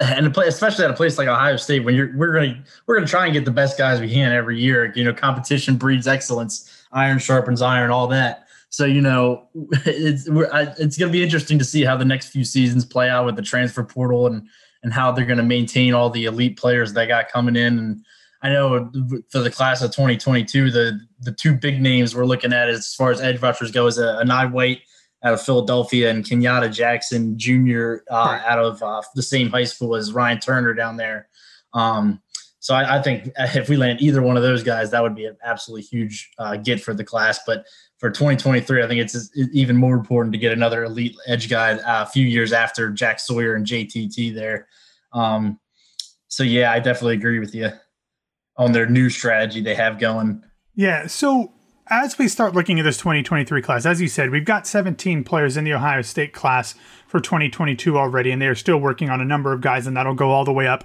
and 0.00 0.36
especially 0.36 0.84
at 0.84 0.90
a 0.90 0.94
place 0.94 1.16
like 1.16 1.28
Ohio 1.28 1.56
State, 1.56 1.84
when 1.84 1.94
you're 1.94 2.14
we're 2.16 2.32
gonna 2.32 2.62
we're 2.86 2.96
gonna 2.96 3.06
try 3.06 3.24
and 3.24 3.32
get 3.32 3.44
the 3.44 3.50
best 3.50 3.78
guys 3.78 4.00
we 4.00 4.12
can 4.12 4.32
every 4.32 4.58
year. 4.60 4.92
You 4.94 5.04
know, 5.04 5.14
competition 5.14 5.76
breeds 5.76 6.06
excellence. 6.06 6.86
Iron 6.92 7.18
sharpens 7.18 7.62
iron, 7.62 7.90
all 7.90 8.06
that. 8.08 8.46
So 8.68 8.84
you 8.84 9.00
know, 9.00 9.48
it's 9.86 10.28
it's 10.28 10.98
gonna 10.98 11.12
be 11.12 11.22
interesting 11.22 11.58
to 11.58 11.64
see 11.64 11.82
how 11.82 11.96
the 11.96 12.04
next 12.04 12.28
few 12.28 12.44
seasons 12.44 12.84
play 12.84 13.08
out 13.08 13.24
with 13.24 13.36
the 13.36 13.42
transfer 13.42 13.82
portal 13.84 14.26
and 14.26 14.46
and 14.82 14.92
how 14.92 15.12
they're 15.12 15.24
gonna 15.24 15.42
maintain 15.42 15.94
all 15.94 16.10
the 16.10 16.26
elite 16.26 16.58
players 16.58 16.92
they 16.92 17.06
got 17.06 17.30
coming 17.30 17.56
in. 17.56 17.78
And 17.78 18.04
I 18.42 18.50
know 18.50 18.90
for 19.30 19.38
the 19.38 19.50
class 19.50 19.80
of 19.80 19.92
2022, 19.92 20.70
the 20.70 21.00
the 21.20 21.32
two 21.32 21.54
big 21.54 21.80
names 21.80 22.14
we're 22.14 22.26
looking 22.26 22.52
at 22.52 22.68
as 22.68 22.94
far 22.94 23.10
as 23.10 23.22
edge 23.22 23.40
rushers 23.40 23.70
go 23.70 23.86
is 23.86 23.98
uh, 23.98 24.02
a, 24.02 24.18
a 24.18 24.24
Enai 24.26 24.52
White 24.52 24.82
out 25.26 25.34
of 25.34 25.42
Philadelphia 25.42 26.08
and 26.08 26.24
Kenyatta 26.24 26.72
Jackson 26.72 27.36
Jr. 27.36 27.96
Uh, 28.08 28.40
out 28.46 28.60
of 28.60 28.80
uh, 28.80 29.02
the 29.16 29.22
same 29.22 29.50
high 29.50 29.64
school 29.64 29.96
as 29.96 30.12
Ryan 30.12 30.38
Turner 30.38 30.72
down 30.72 30.96
there. 30.96 31.28
Um, 31.74 32.22
so 32.60 32.76
I, 32.76 32.98
I, 32.98 33.02
think 33.02 33.32
if 33.38 33.68
we 33.68 33.76
land 33.76 34.00
either 34.00 34.22
one 34.22 34.36
of 34.36 34.44
those 34.44 34.62
guys, 34.62 34.92
that 34.92 35.02
would 35.02 35.16
be 35.16 35.26
an 35.26 35.36
absolutely 35.44 35.82
huge 35.82 36.30
uh, 36.38 36.56
get 36.56 36.80
for 36.80 36.94
the 36.94 37.02
class. 37.02 37.40
But 37.44 37.66
for 37.98 38.08
2023, 38.08 38.84
I 38.84 38.86
think 38.86 39.00
it's 39.00 39.30
even 39.52 39.76
more 39.76 39.96
important 39.96 40.32
to 40.32 40.38
get 40.38 40.52
another 40.52 40.84
elite 40.84 41.16
edge 41.26 41.50
guy 41.50 41.72
uh, 41.72 42.04
a 42.04 42.06
few 42.06 42.24
years 42.24 42.52
after 42.52 42.90
Jack 42.90 43.18
Sawyer 43.18 43.56
and 43.56 43.66
JTT 43.66 44.32
there. 44.32 44.68
Um, 45.12 45.58
so 46.28 46.44
yeah, 46.44 46.70
I 46.70 46.78
definitely 46.78 47.14
agree 47.14 47.40
with 47.40 47.52
you 47.52 47.70
on 48.56 48.70
their 48.70 48.88
new 48.88 49.10
strategy 49.10 49.60
they 49.60 49.74
have 49.74 49.98
going. 49.98 50.44
Yeah. 50.76 51.08
So 51.08 51.52
as 51.88 52.18
we 52.18 52.26
start 52.26 52.54
looking 52.54 52.80
at 52.80 52.82
this 52.82 52.96
2023 52.98 53.62
class, 53.62 53.86
as 53.86 54.00
you 54.00 54.08
said, 54.08 54.30
we've 54.30 54.44
got 54.44 54.66
17 54.66 55.22
players 55.22 55.56
in 55.56 55.64
the 55.64 55.72
Ohio 55.72 56.02
State 56.02 56.32
class 56.32 56.74
for 57.06 57.20
2022 57.20 57.96
already, 57.96 58.30
and 58.32 58.42
they 58.42 58.46
are 58.46 58.56
still 58.56 58.78
working 58.78 59.08
on 59.08 59.20
a 59.20 59.24
number 59.24 59.52
of 59.52 59.60
guys, 59.60 59.86
and 59.86 59.96
that'll 59.96 60.14
go 60.14 60.30
all 60.30 60.44
the 60.44 60.52
way 60.52 60.66
up 60.66 60.84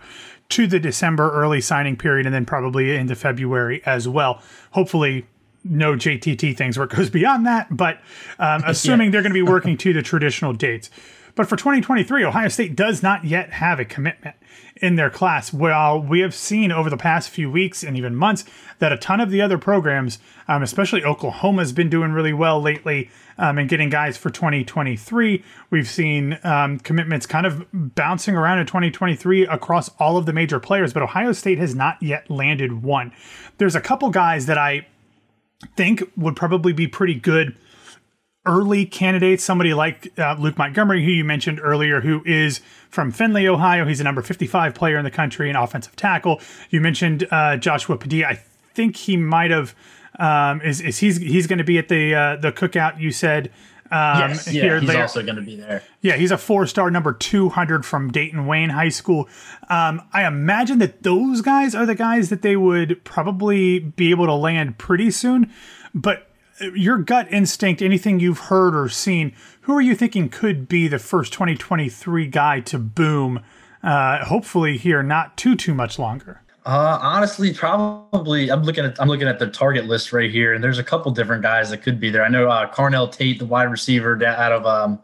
to 0.50 0.68
the 0.68 0.80
December 0.80 1.32
early 1.32 1.62
signing 1.62 1.96
period 1.96 2.26
and 2.26 2.36
then 2.36 2.46
probably 2.46 2.96
into 2.96 3.16
February 3.16 3.82
as 3.86 4.08
well. 4.08 4.42
Hopefully, 4.72 5.26
no 5.64 5.94
JTT 5.94 6.56
things 6.56 6.78
where 6.78 6.86
it 6.86 6.92
goes 6.92 7.10
beyond 7.12 7.46
that, 7.48 7.76
but 7.76 8.00
um, 8.38 8.62
assuming 8.68 9.08
yeah. 9.08 9.12
they're 9.12 9.22
going 9.24 9.34
to 9.34 9.34
be 9.34 9.42
working 9.42 9.78
to 9.78 9.94
the 9.94 10.04
traditional 10.04 10.54
dates. 10.54 10.92
But 11.36 11.48
for 11.48 11.56
2023, 11.56 12.24
Ohio 12.26 12.48
State 12.48 12.76
does 12.76 13.02
not 13.02 13.24
yet 13.26 13.52
have 13.52 13.80
a 13.80 13.86
commitment 13.86 14.36
in 14.76 14.96
their 14.96 15.10
class. 15.10 15.54
While 15.54 16.02
we 16.02 16.20
have 16.22 16.34
seen 16.34 16.72
over 16.72 16.90
the 16.90 16.98
past 16.98 17.30
few 17.30 17.50
weeks 17.50 17.84
and 17.84 17.96
even 17.96 18.16
months 18.16 18.44
that 18.80 18.92
a 18.92 18.98
ton 18.98 19.20
of 19.20 19.30
the 19.30 19.42
other 19.42 19.58
programs, 19.58 20.20
um, 20.48 20.64
especially 20.64 21.04
Oklahoma, 21.04 21.62
has 21.62 21.72
been 21.72 21.90
doing 21.90 22.12
really 22.12 22.34
well 22.34 22.62
lately 22.62 23.10
um, 23.38 23.58
and 23.58 23.70
getting 23.70 23.90
guys 23.90 24.18
for 24.18 24.30
2023. 24.30 25.44
We've 25.70 25.88
seen 25.88 26.40
um, 26.44 26.80
commitments 26.80 27.26
kind 27.26 27.46
of 27.46 27.66
bouncing 27.74 28.36
around 28.36 28.60
in 28.60 28.66
2023 28.66 29.46
across 29.48 29.90
all 30.00 30.18
of 30.18 30.26
the 30.26 30.34
major 30.34 30.60
players, 30.60 30.94
but 30.94 31.04
Ohio 31.04 31.32
State 31.32 31.60
has 31.60 31.76
not 31.76 32.02
yet 32.02 32.30
landed 32.30 32.84
one. 32.84 33.12
There's 33.58 33.76
a 33.76 33.82
couple 33.82 34.10
guys 34.10 34.48
that 34.48 34.58
I 34.58 34.88
think 35.76 36.04
would 36.18 36.36
probably 36.36 36.74
be 36.74 36.88
pretty 36.88 37.16
good 37.16 37.56
early 38.46 38.86
candidates, 38.86 39.44
somebody 39.44 39.74
like 39.74 40.12
uh, 40.18 40.36
Luke 40.40 40.58
Montgomery, 40.58 41.04
who 41.04 41.12
you 41.12 41.24
mentioned 41.24 41.60
earlier, 41.62 42.02
who 42.02 42.24
is 42.26 42.62
from 42.90 43.12
Findlay, 43.12 43.48
Ohio. 43.48 43.86
He's 43.86 44.02
a 44.02 44.04
number 44.04 44.22
55 44.22 44.74
player 44.74 44.98
in 44.98 45.04
the 45.04 45.12
country, 45.12 45.50
an 45.50 45.56
offensive 45.56 45.96
tackle. 45.96 46.42
You 46.70 46.82
mentioned 46.82 47.28
uh, 47.32 47.58
Joshua 47.58 47.98
Padilla. 47.98 48.28
I 48.28 48.42
think 48.74 48.96
he 48.96 49.18
might 49.18 49.52
have 49.52 49.76
um, 50.20 50.62
is 50.62 50.82
is 50.82 50.98
he's 50.98 51.18
he's 51.18 51.48
going 51.48 51.60
to 51.60 51.64
be 51.64 51.78
at 51.78 51.88
the 51.88 52.16
uh, 52.16 52.36
the 52.38 52.52
cookout. 52.52 53.00
You 53.00 53.12
said. 53.12 53.52
Um, 53.94 54.30
yes, 54.30 54.54
yeah, 54.54 54.80
he's 54.80 54.88
there. 54.88 55.02
also 55.02 55.22
going 55.22 55.36
to 55.36 55.42
be 55.42 55.58
there. 55.58 55.84
Yeah, 56.00 56.16
he's 56.16 56.32
a 56.32 56.38
four-star 56.38 56.90
number 56.92 57.12
200 57.12 57.86
from 57.86 58.10
Dayton 58.10 58.46
Wayne 58.46 58.70
High 58.70 58.88
School. 58.88 59.28
Um, 59.70 60.02
I 60.14 60.26
imagine 60.26 60.80
that 60.80 61.04
those 61.04 61.42
guys 61.42 61.76
are 61.76 61.86
the 61.86 61.94
guys 61.94 62.30
that 62.30 62.42
they 62.42 62.56
would 62.56 63.04
probably 63.04 63.80
be 63.80 64.12
able 64.12 64.28
to 64.28 64.34
land 64.34 64.78
pretty 64.78 65.12
soon. 65.12 65.52
But 65.94 66.31
your 66.76 66.98
gut 66.98 67.32
instinct, 67.32 67.82
anything 67.82 68.20
you've 68.20 68.40
heard 68.40 68.76
or 68.76 68.90
seen, 68.90 69.34
who 69.62 69.76
are 69.76 69.82
you 69.82 69.96
thinking 69.96 70.30
could 70.30 70.68
be 70.68 70.88
the 70.88 71.00
first 71.00 71.34
2023 71.34 72.28
guy 72.28 72.60
to 72.62 72.80
boom? 72.80 73.42
Uh, 73.84 74.24
hopefully, 74.26 74.78
here 74.78 75.02
not 75.02 75.38
too 75.38 75.56
too 75.56 75.74
much 75.74 75.98
longer. 75.98 76.42
Uh, 76.66 77.00
honestly, 77.02 77.54
probably. 77.54 78.52
I'm 78.52 78.64
looking 78.64 78.86
at 78.86 79.00
I'm 79.02 79.08
looking 79.08 79.28
at 79.28 79.40
the 79.40 79.48
target 79.48 79.86
list 79.86 80.14
right 80.14 80.30
here, 80.30 80.54
and 80.54 80.64
there's 80.64 80.78
a 80.78 80.84
couple 80.84 81.12
different 81.12 81.42
guys 81.42 81.72
that 81.72 81.80
could 81.80 82.00
be 82.00 82.10
there. 82.12 82.24
I 82.24 82.30
know 82.30 82.50
uh, 82.50 82.72
Carnell 82.72 83.12
Tate, 83.12 83.40
the 83.40 83.46
wide 83.46 83.72
receiver 83.72 84.24
out 84.24 84.52
of 84.52 84.66
um, 84.66 85.00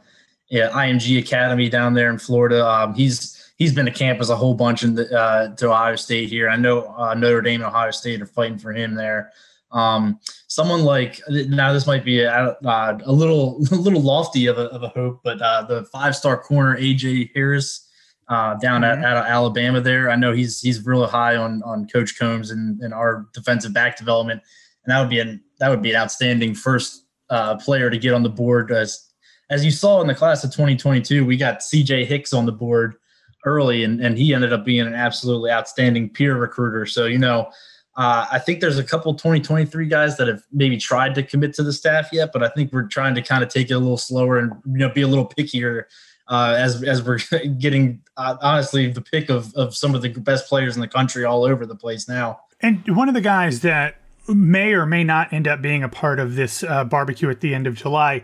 yeah, 0.49 0.69
IMG 0.69 1.19
Academy 1.19 1.69
down 1.69 1.93
there 1.93 2.09
in 2.09 2.19
Florida. 2.19 2.65
Um, 2.65 2.93
he's 2.93 3.51
he's 3.57 3.73
been 3.73 3.85
to 3.85 3.91
campus 3.91 4.29
a 4.29 4.35
whole 4.35 4.53
bunch 4.53 4.83
in 4.83 4.95
the, 4.95 5.11
uh, 5.17 5.55
to 5.55 5.71
Ohio 5.71 5.95
State 5.95 6.29
here. 6.29 6.49
I 6.49 6.55
know 6.55 6.93
uh, 6.95 7.13
Notre 7.15 7.41
Dame 7.41 7.61
and 7.61 7.67
Ohio 7.67 7.91
State 7.91 8.21
are 8.21 8.27
fighting 8.27 8.59
for 8.59 8.71
him 8.71 8.93
there. 8.93 9.31
Um, 9.71 10.19
someone 10.47 10.83
like 10.83 11.21
now 11.29 11.73
this 11.73 11.87
might 11.87 12.05
be 12.05 12.21
a, 12.21 12.31
uh, 12.31 12.97
a 13.03 13.11
little 13.11 13.57
a 13.71 13.75
little 13.75 14.01
lofty 14.01 14.47
of 14.47 14.57
a, 14.57 14.65
of 14.65 14.83
a 14.83 14.89
hope, 14.89 15.21
but 15.23 15.41
uh, 15.41 15.63
the 15.63 15.85
five 15.85 16.15
star 16.15 16.37
corner 16.37 16.77
AJ 16.77 17.31
Harris 17.33 17.87
uh, 18.29 18.55
down 18.55 18.81
mm-hmm. 18.81 19.03
at, 19.03 19.17
at, 19.17 19.25
Alabama 19.25 19.81
there. 19.81 20.09
I 20.09 20.15
know 20.15 20.33
he's 20.33 20.61
he's 20.61 20.85
really 20.85 21.07
high 21.07 21.35
on 21.35 21.61
on 21.63 21.87
Coach 21.87 22.17
Combs 22.17 22.51
and, 22.51 22.79
and 22.81 22.93
our 22.93 23.27
defensive 23.33 23.73
back 23.73 23.97
development, 23.97 24.41
and 24.85 24.91
that 24.91 24.99
would 24.99 25.09
be 25.09 25.19
an 25.19 25.43
that 25.59 25.69
would 25.69 25.81
be 25.81 25.91
an 25.91 25.97
outstanding 25.97 26.53
first 26.53 27.05
uh, 27.29 27.55
player 27.57 27.89
to 27.89 27.97
get 27.97 28.13
on 28.13 28.23
the 28.23 28.29
board. 28.29 28.71
As 28.71 29.03
as 29.49 29.63
you 29.63 29.71
saw 29.71 30.01
in 30.01 30.07
the 30.07 30.15
class 30.15 30.43
of 30.43 30.51
2022, 30.51 31.25
we 31.25 31.37
got 31.37 31.59
CJ 31.59 32.05
Hicks 32.05 32.33
on 32.33 32.45
the 32.45 32.51
board 32.51 32.95
early, 33.45 33.83
and 33.83 34.01
and 34.01 34.17
he 34.17 34.33
ended 34.33 34.53
up 34.53 34.65
being 34.65 34.85
an 34.85 34.95
absolutely 34.95 35.51
outstanding 35.51 36.09
peer 36.09 36.37
recruiter. 36.37 36.85
So 36.85 37.05
you 37.05 37.17
know 37.17 37.49
uh, 37.97 38.27
I 38.31 38.37
think 38.37 38.61
there's 38.61 38.77
a 38.77 38.83
couple 38.83 39.13
2023 39.15 39.87
guys 39.87 40.17
that 40.17 40.27
have 40.27 40.43
maybe 40.51 40.77
tried 40.77 41.15
to 41.15 41.23
commit 41.23 41.53
to 41.55 41.63
the 41.63 41.73
staff 41.73 42.09
yet, 42.13 42.29
but 42.31 42.43
I 42.43 42.49
think 42.49 42.71
we're 42.71 42.87
trying 42.87 43.15
to 43.15 43.23
kind 43.23 43.43
of 43.43 43.49
take 43.49 43.71
it 43.71 43.73
a 43.73 43.79
little 43.79 43.97
slower 43.97 44.37
and 44.37 44.53
you 44.65 44.77
know 44.77 44.89
be 44.89 45.01
a 45.01 45.07
little 45.07 45.27
pickier 45.27 45.85
uh, 46.27 46.55
as 46.57 46.83
as 46.83 47.01
we're 47.01 47.17
getting 47.59 48.01
uh, 48.15 48.37
honestly 48.41 48.91
the 48.91 49.01
pick 49.01 49.29
of 49.29 49.53
of 49.55 49.75
some 49.75 49.95
of 49.95 50.03
the 50.03 50.09
best 50.09 50.47
players 50.47 50.75
in 50.75 50.81
the 50.81 50.87
country 50.87 51.25
all 51.25 51.43
over 51.43 51.65
the 51.65 51.75
place 51.75 52.07
now. 52.07 52.39
And 52.61 52.83
one 52.95 53.07
of 53.07 53.15
the 53.15 53.21
guys 53.21 53.61
that 53.61 53.95
may 54.27 54.73
or 54.73 54.85
may 54.85 55.03
not 55.03 55.33
end 55.33 55.47
up 55.47 55.61
being 55.61 55.83
a 55.83 55.89
part 55.89 56.19
of 56.19 56.35
this 56.35 56.61
uh, 56.61 56.83
barbecue 56.83 57.31
at 57.31 57.41
the 57.41 57.55
end 57.55 57.65
of 57.65 57.75
July 57.75 58.23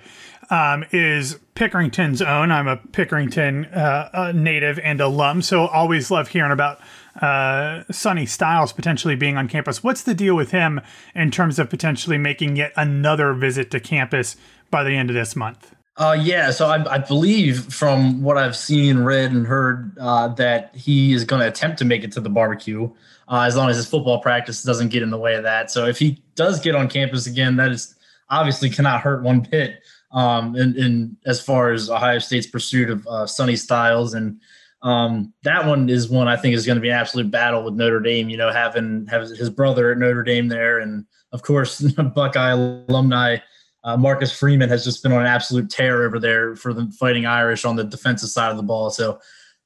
um, 0.51 0.85
is 0.91 1.39
Pickerington's 1.55 2.21
own. 2.21 2.51
I'm 2.51 2.67
a 2.67 2.77
Pickerington 2.77 3.75
uh, 3.75 4.31
native 4.33 4.77
and 4.79 5.01
alum, 5.01 5.41
so 5.41 5.65
always 5.65 6.11
love 6.11 6.27
hearing 6.27 6.51
about 6.51 6.79
uh, 7.21 7.83
Sonny 7.91 8.25
Styles 8.25 8.73
potentially 8.73 9.15
being 9.15 9.37
on 9.37 9.47
campus. 9.47 9.83
What's 9.83 10.03
the 10.03 10.13
deal 10.13 10.35
with 10.35 10.51
him 10.51 10.81
in 11.13 11.31
terms 11.31 11.59
of 11.59 11.69
potentially 11.69 12.17
making 12.17 12.55
yet 12.55 12.73
another 12.75 13.33
visit 13.33 13.71
to 13.71 13.79
campus 13.79 14.35
by 14.71 14.83
the 14.83 14.95
end 14.95 15.09
of 15.09 15.13
this 15.13 15.35
month? 15.35 15.75
Uh, 15.95 16.17
yeah, 16.19 16.49
so 16.49 16.67
I, 16.67 16.95
I 16.95 16.97
believe 16.97 17.71
from 17.71 18.23
what 18.23 18.35
I've 18.35 18.55
seen, 18.55 18.99
read, 18.99 19.31
and 19.31 19.45
heard 19.45 19.95
uh, 19.99 20.29
that 20.29 20.75
he 20.75 21.13
is 21.13 21.23
going 21.23 21.39
to 21.41 21.47
attempt 21.47 21.77
to 21.79 21.85
make 21.85 22.03
it 22.03 22.11
to 22.13 22.19
the 22.19 22.31
barbecue 22.31 22.89
uh, 23.27 23.41
as 23.41 23.55
long 23.55 23.69
as 23.69 23.75
his 23.75 23.87
football 23.87 24.19
practice 24.19 24.63
doesn't 24.63 24.89
get 24.89 25.03
in 25.03 25.11
the 25.11 25.17
way 25.19 25.35
of 25.35 25.43
that. 25.43 25.69
So 25.69 25.85
if 25.85 25.99
he 25.99 26.21
does 26.35 26.59
get 26.59 26.73
on 26.73 26.87
campus 26.87 27.27
again, 27.27 27.57
that 27.57 27.71
is 27.71 27.95
obviously 28.29 28.71
cannot 28.71 29.01
hurt 29.01 29.23
one 29.23 29.41
bit. 29.41 29.81
Um, 30.11 30.55
in, 30.55 30.77
in 30.77 31.17
as 31.25 31.41
far 31.41 31.71
as 31.71 31.89
Ohio 31.89 32.19
State's 32.19 32.45
pursuit 32.45 32.91
of 32.91 33.07
uh, 33.07 33.25
Sonny 33.25 33.55
Styles 33.55 34.13
and 34.13 34.39
Um, 34.83 35.33
that 35.43 35.65
one 35.65 35.89
is 35.89 36.09
one 36.09 36.27
I 36.27 36.35
think 36.35 36.55
is 36.55 36.65
going 36.65 36.75
to 36.75 36.81
be 36.81 36.89
an 36.89 36.95
absolute 36.95 37.31
battle 37.31 37.63
with 37.63 37.73
Notre 37.73 38.01
Dame. 38.01 38.29
You 38.29 38.37
know, 38.37 38.51
having 38.51 39.07
have 39.07 39.23
his 39.23 39.49
brother 39.49 39.91
at 39.91 39.97
Notre 39.97 40.23
Dame 40.23 40.49
there, 40.49 40.79
and 40.79 41.05
of 41.31 41.41
course 41.41 41.79
Buckeye 42.15 42.51
alumni 42.51 43.37
uh, 43.83 43.97
Marcus 43.97 44.31
Freeman 44.31 44.69
has 44.69 44.83
just 44.83 45.03
been 45.03 45.11
on 45.11 45.21
an 45.21 45.27
absolute 45.27 45.69
tear 45.69 46.03
over 46.03 46.19
there 46.19 46.55
for 46.55 46.73
the 46.73 46.89
Fighting 46.97 47.25
Irish 47.25 47.65
on 47.65 47.75
the 47.75 47.83
defensive 47.83 48.29
side 48.29 48.51
of 48.51 48.57
the 48.57 48.63
ball. 48.63 48.89
So 48.89 49.19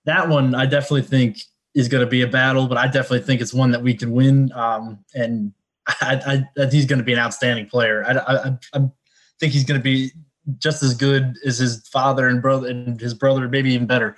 that 0.06 0.28
one 0.28 0.56
I 0.56 0.66
definitely 0.66 1.04
think 1.04 1.40
is 1.76 1.88
going 1.88 2.04
to 2.04 2.10
be 2.10 2.24
a 2.24 2.28
battle, 2.28 2.68
but 2.68 2.78
I 2.78 2.86
definitely 2.86 3.22
think 3.22 3.42
it's 3.42 3.54
one 3.54 3.72
that 3.72 3.84
we 3.84 3.94
can 3.94 4.12
win. 4.12 4.52
Um, 4.54 5.00
and 5.14 5.54
I, 5.88 6.46
I, 6.58 6.64
I, 6.64 6.66
he's 6.68 6.86
going 6.86 7.00
to 7.00 7.06
be 7.06 7.14
an 7.14 7.20
outstanding 7.20 7.68
player. 7.68 8.04
I, 8.06 8.14
I, 8.14 8.58
I 8.74 8.90
think 9.40 9.54
he's 9.54 9.66
going 9.66 9.80
to 9.80 9.84
be 9.84 10.12
just 10.58 10.82
as 10.82 10.96
good 10.96 11.36
as 11.46 11.60
his 11.60 11.88
father 11.90 12.28
and 12.28 12.42
brother 12.42 12.70
and 12.70 13.00
his 13.00 13.14
brother, 13.14 13.48
maybe 13.48 13.74
even 13.74 13.86
better. 13.86 14.18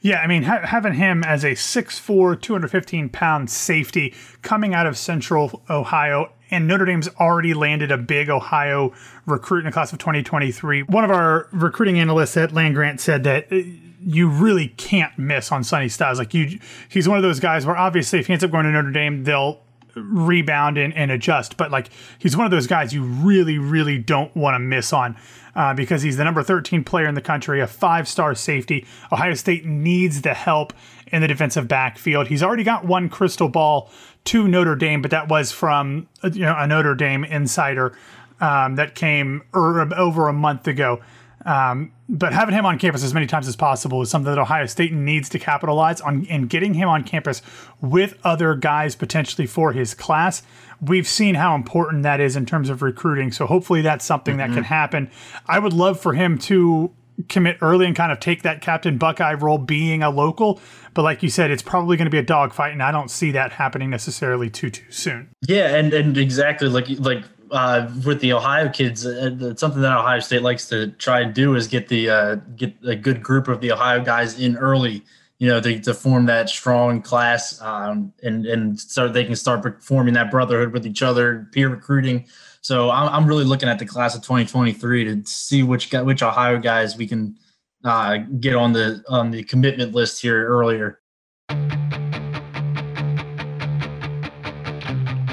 Yeah, 0.00 0.20
I 0.20 0.26
mean, 0.26 0.44
ha- 0.44 0.64
having 0.64 0.94
him 0.94 1.24
as 1.24 1.44
a 1.44 1.52
6'4, 1.52 2.40
215 2.40 3.08
pound 3.08 3.50
safety 3.50 4.14
coming 4.42 4.74
out 4.74 4.86
of 4.86 4.96
Central 4.96 5.62
Ohio, 5.68 6.32
and 6.50 6.66
Notre 6.66 6.84
Dame's 6.84 7.08
already 7.20 7.52
landed 7.52 7.90
a 7.90 7.98
big 7.98 8.30
Ohio 8.30 8.92
recruit 9.26 9.60
in 9.60 9.64
the 9.66 9.72
class 9.72 9.92
of 9.92 9.98
2023. 9.98 10.82
One 10.84 11.04
of 11.04 11.10
our 11.10 11.48
recruiting 11.52 11.98
analysts 11.98 12.36
at 12.36 12.52
Land 12.52 12.74
Grant 12.74 13.00
said 13.00 13.24
that 13.24 13.52
uh, 13.52 13.56
you 14.00 14.28
really 14.28 14.68
can't 14.68 15.18
miss 15.18 15.52
on 15.52 15.64
Sonny 15.64 15.88
Styles. 15.88 16.18
Like 16.18 16.32
you, 16.32 16.58
he's 16.88 17.08
one 17.08 17.18
of 17.18 17.22
those 17.22 17.40
guys 17.40 17.66
where 17.66 17.76
obviously 17.76 18.18
if 18.18 18.28
he 18.28 18.32
ends 18.32 18.44
up 18.44 18.50
going 18.50 18.64
to 18.64 18.70
Notre 18.70 18.90
Dame, 18.90 19.24
they'll 19.24 19.60
rebound 19.94 20.78
and, 20.78 20.94
and 20.94 21.10
adjust. 21.10 21.56
But 21.56 21.70
like 21.70 21.90
he's 22.18 22.36
one 22.36 22.46
of 22.46 22.50
those 22.50 22.66
guys 22.66 22.94
you 22.94 23.02
really, 23.02 23.58
really 23.58 23.98
don't 23.98 24.34
want 24.36 24.54
to 24.54 24.58
miss 24.58 24.92
on 24.92 25.16
uh, 25.58 25.74
because 25.74 26.02
he's 26.02 26.16
the 26.16 26.22
number 26.22 26.40
13 26.40 26.84
player 26.84 27.08
in 27.08 27.16
the 27.16 27.20
country, 27.20 27.60
a 27.60 27.66
five 27.66 28.06
star 28.06 28.32
safety. 28.34 28.86
Ohio 29.10 29.34
State 29.34 29.66
needs 29.66 30.22
the 30.22 30.32
help 30.32 30.72
in 31.08 31.20
the 31.20 31.26
defensive 31.26 31.66
backfield. 31.66 32.28
He's 32.28 32.44
already 32.44 32.62
got 32.62 32.84
one 32.84 33.08
crystal 33.08 33.48
ball 33.48 33.90
to 34.26 34.46
Notre 34.46 34.76
Dame, 34.76 35.02
but 35.02 35.10
that 35.10 35.28
was 35.28 35.50
from 35.50 36.06
you 36.22 36.42
know 36.42 36.54
a 36.56 36.66
Notre 36.68 36.94
Dame 36.94 37.24
insider 37.24 37.98
um, 38.40 38.76
that 38.76 38.94
came 38.94 39.42
er, 39.52 39.92
over 39.94 40.28
a 40.28 40.32
month 40.32 40.68
ago. 40.68 41.00
Um, 41.48 41.92
but 42.10 42.34
having 42.34 42.54
him 42.54 42.66
on 42.66 42.78
campus 42.78 43.02
as 43.02 43.14
many 43.14 43.26
times 43.26 43.48
as 43.48 43.56
possible 43.56 44.02
is 44.02 44.10
something 44.10 44.30
that 44.30 44.38
Ohio 44.38 44.66
State 44.66 44.92
needs 44.92 45.30
to 45.30 45.38
capitalize 45.38 45.98
on 46.02 46.26
and 46.28 46.46
getting 46.46 46.74
him 46.74 46.90
on 46.90 47.04
campus 47.04 47.40
with 47.80 48.18
other 48.22 48.54
guys 48.54 48.94
potentially 48.94 49.46
for 49.46 49.72
his 49.72 49.94
class. 49.94 50.42
We've 50.82 51.08
seen 51.08 51.36
how 51.36 51.54
important 51.54 52.02
that 52.02 52.20
is 52.20 52.36
in 52.36 52.44
terms 52.44 52.68
of 52.68 52.82
recruiting. 52.82 53.32
So 53.32 53.46
hopefully 53.46 53.80
that's 53.80 54.04
something 54.04 54.36
mm-hmm. 54.36 54.52
that 54.52 54.54
can 54.54 54.64
happen. 54.64 55.10
I 55.46 55.58
would 55.58 55.72
love 55.72 55.98
for 55.98 56.12
him 56.12 56.36
to 56.40 56.92
commit 57.30 57.56
early 57.62 57.86
and 57.86 57.96
kind 57.96 58.12
of 58.12 58.20
take 58.20 58.42
that 58.42 58.60
Captain 58.60 58.98
Buckeye 58.98 59.32
role 59.32 59.56
being 59.56 60.02
a 60.02 60.10
local. 60.10 60.60
But 60.92 61.02
like 61.02 61.22
you 61.22 61.30
said, 61.30 61.50
it's 61.50 61.62
probably 61.62 61.96
going 61.96 62.06
to 62.06 62.10
be 62.10 62.18
a 62.18 62.22
dogfight, 62.22 62.72
and 62.72 62.82
I 62.82 62.92
don't 62.92 63.10
see 63.10 63.30
that 63.32 63.52
happening 63.52 63.88
necessarily 63.88 64.50
too 64.50 64.68
too 64.68 64.90
soon. 64.90 65.30
Yeah, 65.46 65.74
and 65.76 65.94
and 65.94 66.18
exactly 66.18 66.68
like 66.68 66.88
like 66.98 67.24
uh, 67.50 67.90
with 68.04 68.20
the 68.20 68.32
Ohio 68.32 68.68
kids, 68.68 69.06
uh, 69.06 69.54
something 69.56 69.82
that 69.82 69.96
Ohio 69.96 70.20
State 70.20 70.42
likes 70.42 70.68
to 70.68 70.88
try 70.92 71.20
and 71.20 71.34
do 71.34 71.54
is 71.54 71.66
get 71.66 71.88
the 71.88 72.10
uh, 72.10 72.34
get 72.56 72.74
a 72.84 72.96
good 72.96 73.22
group 73.22 73.48
of 73.48 73.60
the 73.60 73.72
Ohio 73.72 74.02
guys 74.02 74.38
in 74.38 74.56
early. 74.56 75.02
You 75.40 75.46
know, 75.46 75.60
to, 75.60 75.78
to 75.78 75.94
form 75.94 76.26
that 76.26 76.50
strong 76.50 77.00
class, 77.00 77.60
um, 77.62 78.12
and 78.24 78.44
and 78.44 78.80
so 78.80 79.06
they 79.08 79.24
can 79.24 79.36
start 79.36 79.84
forming 79.84 80.14
that 80.14 80.32
brotherhood 80.32 80.72
with 80.72 80.84
each 80.84 81.00
other, 81.00 81.48
peer 81.52 81.68
recruiting. 81.68 82.26
So 82.60 82.90
I'm, 82.90 83.08
I'm 83.08 83.26
really 83.28 83.44
looking 83.44 83.68
at 83.68 83.78
the 83.78 83.86
class 83.86 84.16
of 84.16 84.22
2023 84.22 85.04
to 85.04 85.22
see 85.24 85.62
which 85.62 85.92
which 85.92 86.24
Ohio 86.24 86.58
guys 86.58 86.96
we 86.96 87.06
can 87.06 87.36
uh, 87.84 88.18
get 88.40 88.56
on 88.56 88.72
the 88.72 89.04
on 89.08 89.30
the 89.30 89.44
commitment 89.44 89.94
list 89.94 90.20
here 90.20 90.44
earlier. 90.44 91.00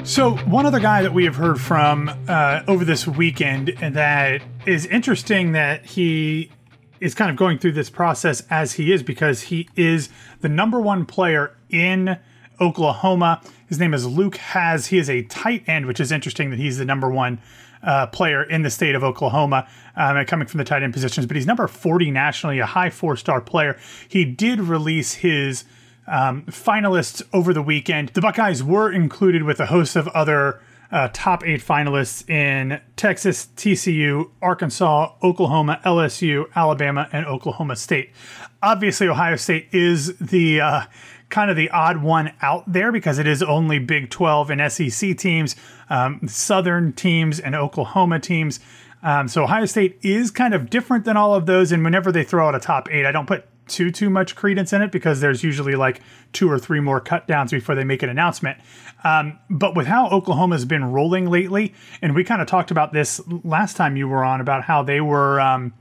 So, 0.06 0.36
one 0.38 0.68
other 0.68 0.80
guy 0.80 1.02
that 1.02 1.16
we 1.16 1.26
have 1.26 1.36
heard 1.36 1.60
from 1.60 2.12
uh, 2.28 2.62
over 2.68 2.86
this 2.86 3.08
weekend 3.08 3.70
that 3.80 4.44
is 4.68 4.86
interesting 4.86 5.54
that 5.54 5.84
he 5.84 6.52
is 7.00 7.16
kind 7.16 7.32
of 7.32 7.38
going 7.38 7.58
through 7.58 7.72
this 7.72 7.90
process 7.90 8.44
as 8.52 8.74
he 8.74 8.94
is 8.94 9.02
because 9.02 9.42
he 9.42 9.68
is 9.76 10.10
the 10.42 10.48
number 10.48 10.80
one 10.80 11.08
player 11.08 11.58
in 11.72 12.20
Oklahoma. 12.62 13.42
His 13.68 13.80
name 13.80 13.96
is 13.96 14.06
Luke 14.06 14.38
Hasz. 14.38 14.86
He 14.86 15.00
is 15.00 15.10
a 15.10 15.24
tight 15.24 15.68
end, 15.68 15.88
which 15.88 16.00
is 16.00 16.12
interesting 16.12 16.52
that 16.52 16.60
he's 16.60 16.78
the 16.78 16.86
number 16.86 17.10
one 17.10 17.42
uh, 17.82 18.06
player 18.06 18.44
in 18.44 18.62
the 18.62 18.70
state 18.70 18.94
of 18.94 19.04
Oklahoma, 19.04 19.68
um, 19.96 20.24
coming 20.26 20.48
from 20.48 20.60
the 20.60 20.66
tight 20.66 20.84
end 20.84 20.94
positions. 20.94 21.26
But 21.26 21.36
he's 21.36 21.48
number 21.48 21.68
40 21.68 22.12
nationally, 22.12 22.60
a 22.60 22.68
high 22.68 22.92
four 22.92 23.18
star 23.18 23.42
player. 23.42 23.76
He 24.08 24.24
did 24.24 24.60
release 24.60 25.16
his 25.16 25.64
um, 26.08 26.44
finalists 26.44 27.22
over 27.34 27.54
the 27.54 27.62
weekend. 27.62 28.10
The 28.10 28.22
Buckeyes 28.22 28.64
were 28.64 28.92
included 28.92 29.44
with 29.44 29.60
a 29.60 29.68
host 29.68 29.96
of 29.96 30.08
other 30.10 30.62
uh, 30.92 31.10
top 31.14 31.46
eight 31.46 31.62
finalists 31.62 32.30
in 32.30 32.80
Texas, 32.96 33.48
TCU, 33.56 34.30
Arkansas, 34.42 35.14
Oklahoma, 35.24 35.82
LSU, 35.84 36.46
Alabama, 36.56 37.10
and 37.12 37.26
Oklahoma 37.26 37.76
State. 37.76 38.12
Obviously, 38.62 39.08
Ohio 39.08 39.36
State 39.36 39.68
is 39.72 40.18
the 40.18 40.62
uh, 40.62 40.82
kind 41.30 41.50
of 41.50 41.58
the 41.58 41.70
odd 41.72 41.98
one 41.98 42.32
out 42.42 42.72
there 42.72 42.92
because 42.92 43.20
it 43.20 43.28
is 43.28 43.42
only 43.44 43.80
Big 43.80 44.10
12 44.10 44.52
and 44.52 44.72
SEC 44.72 45.18
teams, 45.18 45.56
um, 45.90 46.28
Southern 46.28 46.94
teams, 46.94 47.40
and 47.40 47.56
Oklahoma 47.56 48.20
teams. 48.20 48.60
Um, 49.04 49.28
so 49.28 49.44
Ohio 49.44 49.66
State 49.66 50.00
is 50.02 50.32
kind 50.32 50.54
of 50.54 50.70
different 50.70 51.06
than 51.06 51.18
all 51.18 51.36
of 51.36 51.46
those. 51.46 51.72
And 51.72 51.84
whenever 51.84 52.12
they 52.12 52.24
throw 52.24 52.48
out 52.48 52.56
a 52.56 52.60
top 52.60 52.90
eight, 52.92 53.06
I 53.06 53.12
don't 53.12 53.28
put 53.28 53.46
too 53.68 53.92
too 53.92 54.10
much 54.10 54.36
credence 54.36 54.74
in 54.74 54.82
it 54.82 54.92
because 54.92 55.22
there's 55.22 55.44
usually 55.44 55.76
like 55.76 56.02
two 56.34 56.50
or 56.50 56.60
three 56.60 56.80
more 56.80 57.00
cut 57.00 57.28
downs 57.28 57.52
before 57.52 57.76
they 57.76 57.84
make 57.84 58.04
an 58.04 58.10
announcement. 58.10 58.58
Um, 59.04 59.40
but 59.50 59.76
with 59.76 59.88
how 59.88 60.10
Oklahoma's 60.10 60.66
been 60.66 60.86
rolling 60.86 61.30
lately, 61.30 61.74
and 62.02 62.16
we 62.16 62.24
kind 62.24 62.42
of 62.42 62.48
talked 62.48 62.72
about 62.72 62.94
this 62.94 63.22
last 63.44 63.78
time 63.78 63.98
you 63.98 64.08
were 64.08 64.24
on 64.24 64.42
about 64.42 64.64
how 64.64 64.84
they 64.84 65.02
were. 65.02 65.40
Um, 65.40 65.74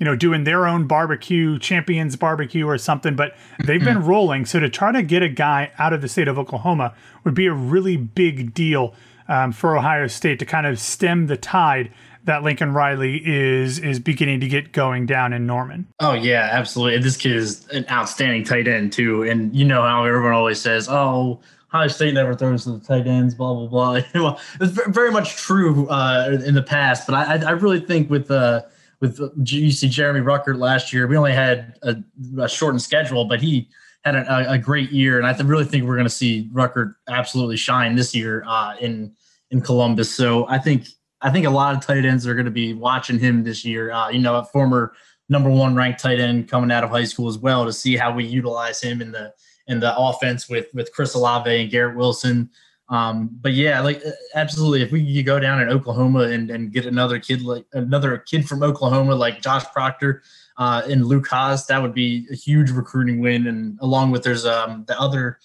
you 0.00 0.04
know, 0.04 0.16
doing 0.16 0.42
their 0.42 0.66
own 0.66 0.88
barbecue, 0.88 1.56
champions 1.60 2.16
barbecue 2.16 2.66
or 2.66 2.76
something, 2.76 3.14
but 3.14 3.36
they've 3.64 3.82
been 3.82 3.98
mm-hmm. 3.98 4.08
rolling. 4.08 4.44
So 4.44 4.58
to 4.58 4.68
try 4.68 4.90
to 4.90 5.04
get 5.04 5.22
a 5.22 5.28
guy 5.28 5.70
out 5.78 5.92
of 5.92 6.02
the 6.02 6.08
state 6.08 6.26
of 6.26 6.36
Oklahoma 6.36 6.94
would 7.22 7.34
be 7.34 7.46
a 7.46 7.52
really 7.52 7.96
big 7.96 8.52
deal 8.54 8.92
um, 9.28 9.52
for 9.52 9.76
Ohio 9.76 10.08
State 10.08 10.40
to 10.40 10.44
kind 10.44 10.66
of 10.66 10.80
stem 10.80 11.28
the 11.28 11.36
tide 11.36 11.92
that 12.24 12.42
Lincoln 12.42 12.72
Riley 12.72 13.22
is 13.24 13.78
is 13.78 13.98
beginning 13.98 14.40
to 14.40 14.48
get 14.48 14.72
going 14.72 15.06
down 15.06 15.32
in 15.32 15.46
Norman. 15.46 15.86
Oh 16.00 16.12
yeah, 16.12 16.48
absolutely. 16.52 17.00
This 17.00 17.16
kid 17.16 17.36
is 17.36 17.66
an 17.68 17.84
outstanding 17.90 18.44
tight 18.44 18.66
end 18.66 18.92
too, 18.92 19.22
and 19.22 19.54
you 19.54 19.64
know 19.64 19.82
how 19.82 20.04
everyone 20.04 20.32
always 20.32 20.60
says, 20.60 20.88
"Oh, 20.88 21.40
Ohio 21.72 21.88
State 21.88 22.14
never 22.14 22.34
throws 22.34 22.64
to 22.64 22.72
the 22.72 22.84
tight 22.84 23.06
ends." 23.06 23.34
Blah 23.34 23.54
blah 23.54 23.66
blah. 23.66 24.00
well, 24.22 24.40
it's 24.60 24.72
very 24.88 25.10
much 25.10 25.36
true 25.36 25.88
uh, 25.88 26.38
in 26.44 26.54
the 26.54 26.62
past, 26.62 27.06
but 27.06 27.14
I 27.14 27.36
I 27.46 27.50
really 27.50 27.80
think 27.80 28.10
with 28.10 28.30
uh 28.30 28.62
with 29.00 29.20
you 29.44 29.70
see 29.70 29.88
Jeremy 29.88 30.20
Ruckert 30.20 30.58
last 30.58 30.92
year, 30.92 31.06
we 31.06 31.16
only 31.16 31.32
had 31.32 31.74
a, 31.82 31.96
a 32.38 32.48
shortened 32.48 32.82
schedule, 32.82 33.26
but 33.26 33.40
he 33.40 33.68
had 34.04 34.14
a, 34.14 34.52
a, 34.52 34.58
great 34.58 34.90
year, 34.90 35.18
and 35.18 35.26
I 35.26 35.36
really 35.42 35.64
think 35.64 35.84
we're 35.84 35.94
going 35.94 36.06
to 36.06 36.10
see 36.10 36.50
Ruckert 36.52 36.94
absolutely 37.08 37.56
shine 37.56 37.96
this 37.96 38.14
year 38.14 38.44
uh, 38.46 38.76
in 38.80 39.14
in 39.50 39.60
Columbus. 39.60 40.14
So 40.14 40.46
I 40.48 40.58
think 40.58 40.88
I 41.24 41.30
think 41.30 41.46
a 41.46 41.50
lot 41.50 41.74
of 41.74 41.84
tight 41.84 42.04
ends 42.04 42.26
are 42.26 42.34
going 42.34 42.44
to 42.44 42.50
be 42.50 42.74
watching 42.74 43.18
him 43.18 43.42
this 43.42 43.64
year. 43.64 43.90
Uh, 43.90 44.10
you 44.10 44.18
know, 44.18 44.36
a 44.36 44.44
former 44.44 44.92
number 45.30 45.48
one 45.48 45.74
ranked 45.74 46.00
tight 46.00 46.20
end 46.20 46.48
coming 46.48 46.70
out 46.70 46.84
of 46.84 46.90
high 46.90 47.04
school 47.04 47.28
as 47.28 47.38
well 47.38 47.64
to 47.64 47.72
see 47.72 47.96
how 47.96 48.12
we 48.12 48.24
utilize 48.26 48.80
him 48.80 49.00
in 49.00 49.10
the 49.10 49.32
in 49.66 49.80
the 49.80 49.96
offense 49.96 50.48
with 50.48 50.66
with 50.74 50.92
Chris 50.92 51.14
Olave 51.14 51.50
and 51.50 51.70
Garrett 51.70 51.96
Wilson. 51.96 52.50
Um, 52.90 53.30
but 53.40 53.54
yeah, 53.54 53.80
like 53.80 54.02
absolutely, 54.34 54.82
if 54.82 54.92
we 54.92 55.14
could 55.14 55.24
go 55.24 55.40
down 55.40 55.62
in 55.62 55.70
Oklahoma 55.70 56.24
and, 56.24 56.50
and 56.50 56.70
get 56.70 56.84
another 56.84 57.18
kid 57.18 57.40
like 57.40 57.64
another 57.72 58.18
kid 58.18 58.46
from 58.46 58.62
Oklahoma 58.62 59.14
like 59.14 59.40
Josh 59.40 59.64
Proctor 59.72 60.22
uh, 60.58 60.82
and 60.86 61.06
Luke 61.06 61.26
Hasz, 61.28 61.64
that 61.66 61.80
would 61.80 61.94
be 61.94 62.26
a 62.30 62.34
huge 62.34 62.70
recruiting 62.70 63.20
win. 63.20 63.46
And 63.46 63.78
along 63.80 64.10
with 64.10 64.22
there's 64.22 64.44
um, 64.44 64.84
the 64.86 65.00
other 65.00 65.38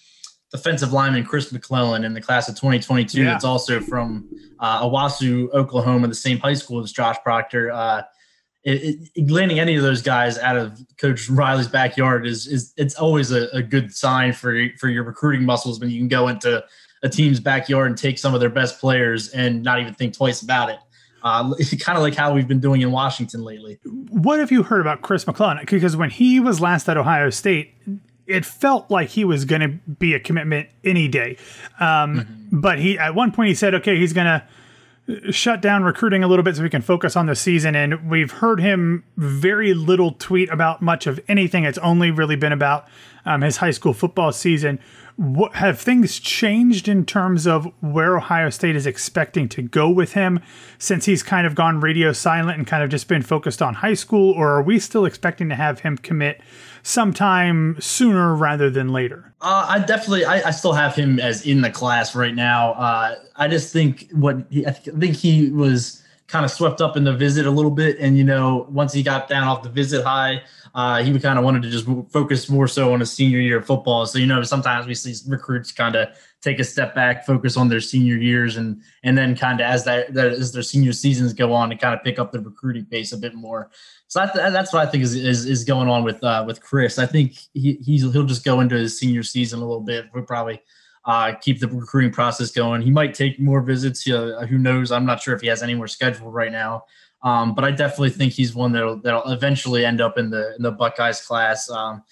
defensive 0.50 0.92
lineman 0.92 1.24
Chris 1.24 1.52
McClellan 1.52 2.04
in 2.04 2.14
the 2.14 2.20
class 2.20 2.48
of 2.48 2.54
2022. 2.56 3.22
Yeah. 3.22 3.34
It's 3.34 3.44
also 3.44 3.80
from 3.80 4.28
uh, 4.58 4.82
Owasso, 4.82 5.50
Oklahoma, 5.52 6.08
the 6.08 6.14
same 6.14 6.38
high 6.38 6.54
school 6.54 6.82
as 6.82 6.92
Josh 6.92 7.16
Proctor. 7.22 7.70
Uh, 7.70 8.02
it, 8.62 9.08
it, 9.14 9.30
landing 9.30 9.58
any 9.58 9.76
of 9.76 9.82
those 9.82 10.02
guys 10.02 10.36
out 10.38 10.56
of 10.56 10.78
Coach 10.98 11.30
Riley's 11.30 11.68
backyard 11.68 12.26
is 12.26 12.46
is 12.46 12.74
it's 12.76 12.94
always 12.94 13.30
a, 13.30 13.48
a, 13.54 13.62
good 13.62 13.94
sign 13.94 14.34
for 14.34 14.68
for 14.78 14.88
your 14.90 15.02
recruiting 15.02 15.46
muscles 15.46 15.80
when 15.80 15.88
you 15.88 15.98
can 15.98 16.08
go 16.08 16.28
into 16.28 16.62
a 17.02 17.08
team's 17.08 17.40
backyard 17.40 17.86
and 17.86 17.96
take 17.96 18.18
some 18.18 18.34
of 18.34 18.40
their 18.40 18.50
best 18.50 18.78
players 18.78 19.30
and 19.30 19.62
not 19.62 19.80
even 19.80 19.94
think 19.94 20.14
twice 20.14 20.42
about 20.42 20.68
it. 20.68 20.78
Uh, 21.22 21.54
kind 21.80 21.96
of 21.96 22.02
like 22.02 22.14
how 22.14 22.34
we've 22.34 22.48
been 22.48 22.60
doing 22.60 22.82
in 22.82 22.90
Washington 22.90 23.42
lately. 23.42 23.78
What 24.10 24.40
have 24.40 24.50
you 24.50 24.62
heard 24.62 24.82
about 24.82 25.00
Chris 25.00 25.26
McClellan? 25.26 25.64
Because 25.66 25.96
when 25.96 26.10
he 26.10 26.38
was 26.38 26.60
last 26.60 26.88
at 26.88 26.98
Ohio 26.98 27.30
State, 27.30 27.72
it 28.30 28.44
felt 28.44 28.90
like 28.90 29.10
he 29.10 29.24
was 29.24 29.44
going 29.44 29.60
to 29.60 29.68
be 29.68 30.14
a 30.14 30.20
commitment 30.20 30.68
any 30.84 31.08
day. 31.08 31.36
Um, 31.78 32.16
mm-hmm. 32.16 32.60
But 32.60 32.78
he 32.78 32.98
at 32.98 33.14
one 33.14 33.32
point 33.32 33.48
he 33.48 33.54
said, 33.54 33.74
okay, 33.74 33.98
he's 33.98 34.12
going 34.12 34.26
to 34.26 35.32
shut 35.32 35.60
down 35.60 35.82
recruiting 35.82 36.22
a 36.22 36.28
little 36.28 36.42
bit 36.42 36.56
so 36.56 36.62
we 36.62 36.70
can 36.70 36.82
focus 36.82 37.16
on 37.16 37.26
the 37.26 37.34
season. 37.34 37.74
And 37.74 38.08
we've 38.08 38.30
heard 38.30 38.60
him 38.60 39.04
very 39.16 39.74
little 39.74 40.12
tweet 40.12 40.50
about 40.50 40.82
much 40.82 41.06
of 41.06 41.20
anything. 41.28 41.64
It's 41.64 41.78
only 41.78 42.10
really 42.10 42.36
been 42.36 42.52
about 42.52 42.86
um, 43.24 43.42
his 43.42 43.58
high 43.58 43.70
school 43.70 43.92
football 43.92 44.32
season. 44.32 44.78
What, 45.16 45.56
have 45.56 45.78
things 45.78 46.18
changed 46.18 46.88
in 46.88 47.04
terms 47.04 47.46
of 47.46 47.70
where 47.80 48.16
Ohio 48.16 48.48
State 48.48 48.74
is 48.74 48.86
expecting 48.86 49.50
to 49.50 49.60
go 49.60 49.90
with 49.90 50.14
him 50.14 50.40
since 50.78 51.04
he's 51.04 51.22
kind 51.22 51.46
of 51.46 51.54
gone 51.54 51.80
radio 51.80 52.12
silent 52.12 52.56
and 52.56 52.66
kind 52.66 52.82
of 52.82 52.88
just 52.88 53.06
been 53.06 53.20
focused 53.20 53.60
on 53.60 53.74
high 53.74 53.94
school? 53.94 54.32
Or 54.32 54.48
are 54.48 54.62
we 54.62 54.78
still 54.78 55.04
expecting 55.04 55.50
to 55.50 55.54
have 55.54 55.80
him 55.80 55.98
commit 55.98 56.40
sometime 56.82 57.76
sooner 57.80 58.34
rather 58.34 58.70
than 58.70 58.88
later? 58.88 59.34
Uh, 59.42 59.66
I 59.68 59.78
definitely, 59.80 60.24
I, 60.24 60.48
I, 60.48 60.50
still 60.50 60.72
have 60.72 60.94
him 60.94 61.18
as 61.18 61.46
in 61.46 61.60
the 61.60 61.70
class 61.70 62.14
right 62.14 62.34
now. 62.34 62.72
Uh, 62.72 63.16
I 63.36 63.48
just 63.48 63.72
think 63.72 64.08
what 64.12 64.36
he, 64.50 64.66
I 64.66 64.72
think 64.72 65.16
he 65.16 65.50
was 65.50 65.99
kind 66.30 66.44
of 66.44 66.50
swept 66.50 66.80
up 66.80 66.96
in 66.96 67.04
the 67.04 67.12
visit 67.12 67.46
a 67.46 67.50
little 67.50 67.70
bit, 67.70 67.98
and 67.98 68.16
you 68.16 68.24
know, 68.24 68.66
once 68.70 68.92
he 68.92 69.02
got 69.02 69.28
down 69.28 69.48
off 69.48 69.62
the 69.62 69.68
visit 69.68 70.04
high, 70.04 70.42
uh, 70.74 71.02
he 71.02 71.18
kind 71.18 71.38
of 71.38 71.44
wanted 71.44 71.62
to 71.62 71.70
just 71.70 71.86
focus 72.10 72.48
more 72.48 72.68
so 72.68 72.92
on 72.92 73.00
his 73.00 73.12
senior 73.12 73.38
year 73.38 73.58
of 73.58 73.66
football. 73.66 74.06
So 74.06 74.18
you 74.18 74.26
know, 74.26 74.42
sometimes 74.42 74.86
we 74.86 74.94
see 74.94 75.14
recruits 75.28 75.72
kind 75.72 75.96
of 75.96 76.08
take 76.40 76.58
a 76.58 76.64
step 76.64 76.94
back, 76.94 77.26
focus 77.26 77.56
on 77.56 77.68
their 77.68 77.80
senior 77.80 78.16
years, 78.16 78.56
and 78.56 78.80
and 79.02 79.18
then 79.18 79.36
kind 79.36 79.60
of 79.60 79.66
as 79.66 79.84
that 79.84 80.16
as 80.16 80.52
their 80.52 80.62
senior 80.62 80.92
seasons 80.92 81.32
go 81.32 81.52
on, 81.52 81.70
to 81.70 81.76
kind 81.76 81.94
of 81.94 82.02
pick 82.04 82.18
up 82.18 82.32
the 82.32 82.40
recruiting 82.40 82.84
pace 82.86 83.12
a 83.12 83.18
bit 83.18 83.34
more. 83.34 83.70
So 84.08 84.26
that's 84.34 84.72
what 84.72 84.86
I 84.86 84.90
think 84.90 85.04
is, 85.04 85.14
is, 85.14 85.46
is 85.46 85.64
going 85.64 85.88
on 85.88 86.02
with 86.02 86.22
uh, 86.24 86.44
with 86.46 86.60
Chris. 86.60 86.98
I 86.98 87.06
think 87.06 87.36
he 87.54 87.74
he'll 87.84 88.24
just 88.24 88.44
go 88.44 88.60
into 88.60 88.76
his 88.76 88.98
senior 88.98 89.22
season 89.22 89.60
a 89.60 89.64
little 89.64 89.82
bit. 89.82 90.06
We'll 90.12 90.24
probably 90.24 90.60
uh, 91.04 91.34
keep 91.40 91.60
the 91.60 91.68
recruiting 91.68 92.12
process 92.12 92.50
going. 92.50 92.82
He 92.82 92.90
might 92.90 93.14
take 93.14 93.40
more 93.40 93.60
visits. 93.60 94.08
Uh, 94.08 94.46
who 94.48 94.58
knows? 94.58 94.92
I'm 94.92 95.06
not 95.06 95.20
sure 95.20 95.34
if 95.34 95.40
he 95.40 95.46
has 95.48 95.62
any 95.62 95.74
more 95.74 95.88
scheduled 95.88 96.32
right 96.32 96.52
now. 96.52 96.84
Um, 97.22 97.54
but 97.54 97.64
I 97.64 97.70
definitely 97.70 98.10
think 98.10 98.32
he's 98.32 98.54
one 98.54 98.72
that'll, 98.72 98.96
that'll 98.96 99.30
eventually 99.30 99.84
end 99.84 100.00
up 100.00 100.16
in 100.18 100.30
the 100.30 100.54
in 100.56 100.62
the 100.62 100.70
Buckeyes 100.70 101.20
class. 101.20 101.70
Um, 101.70 102.02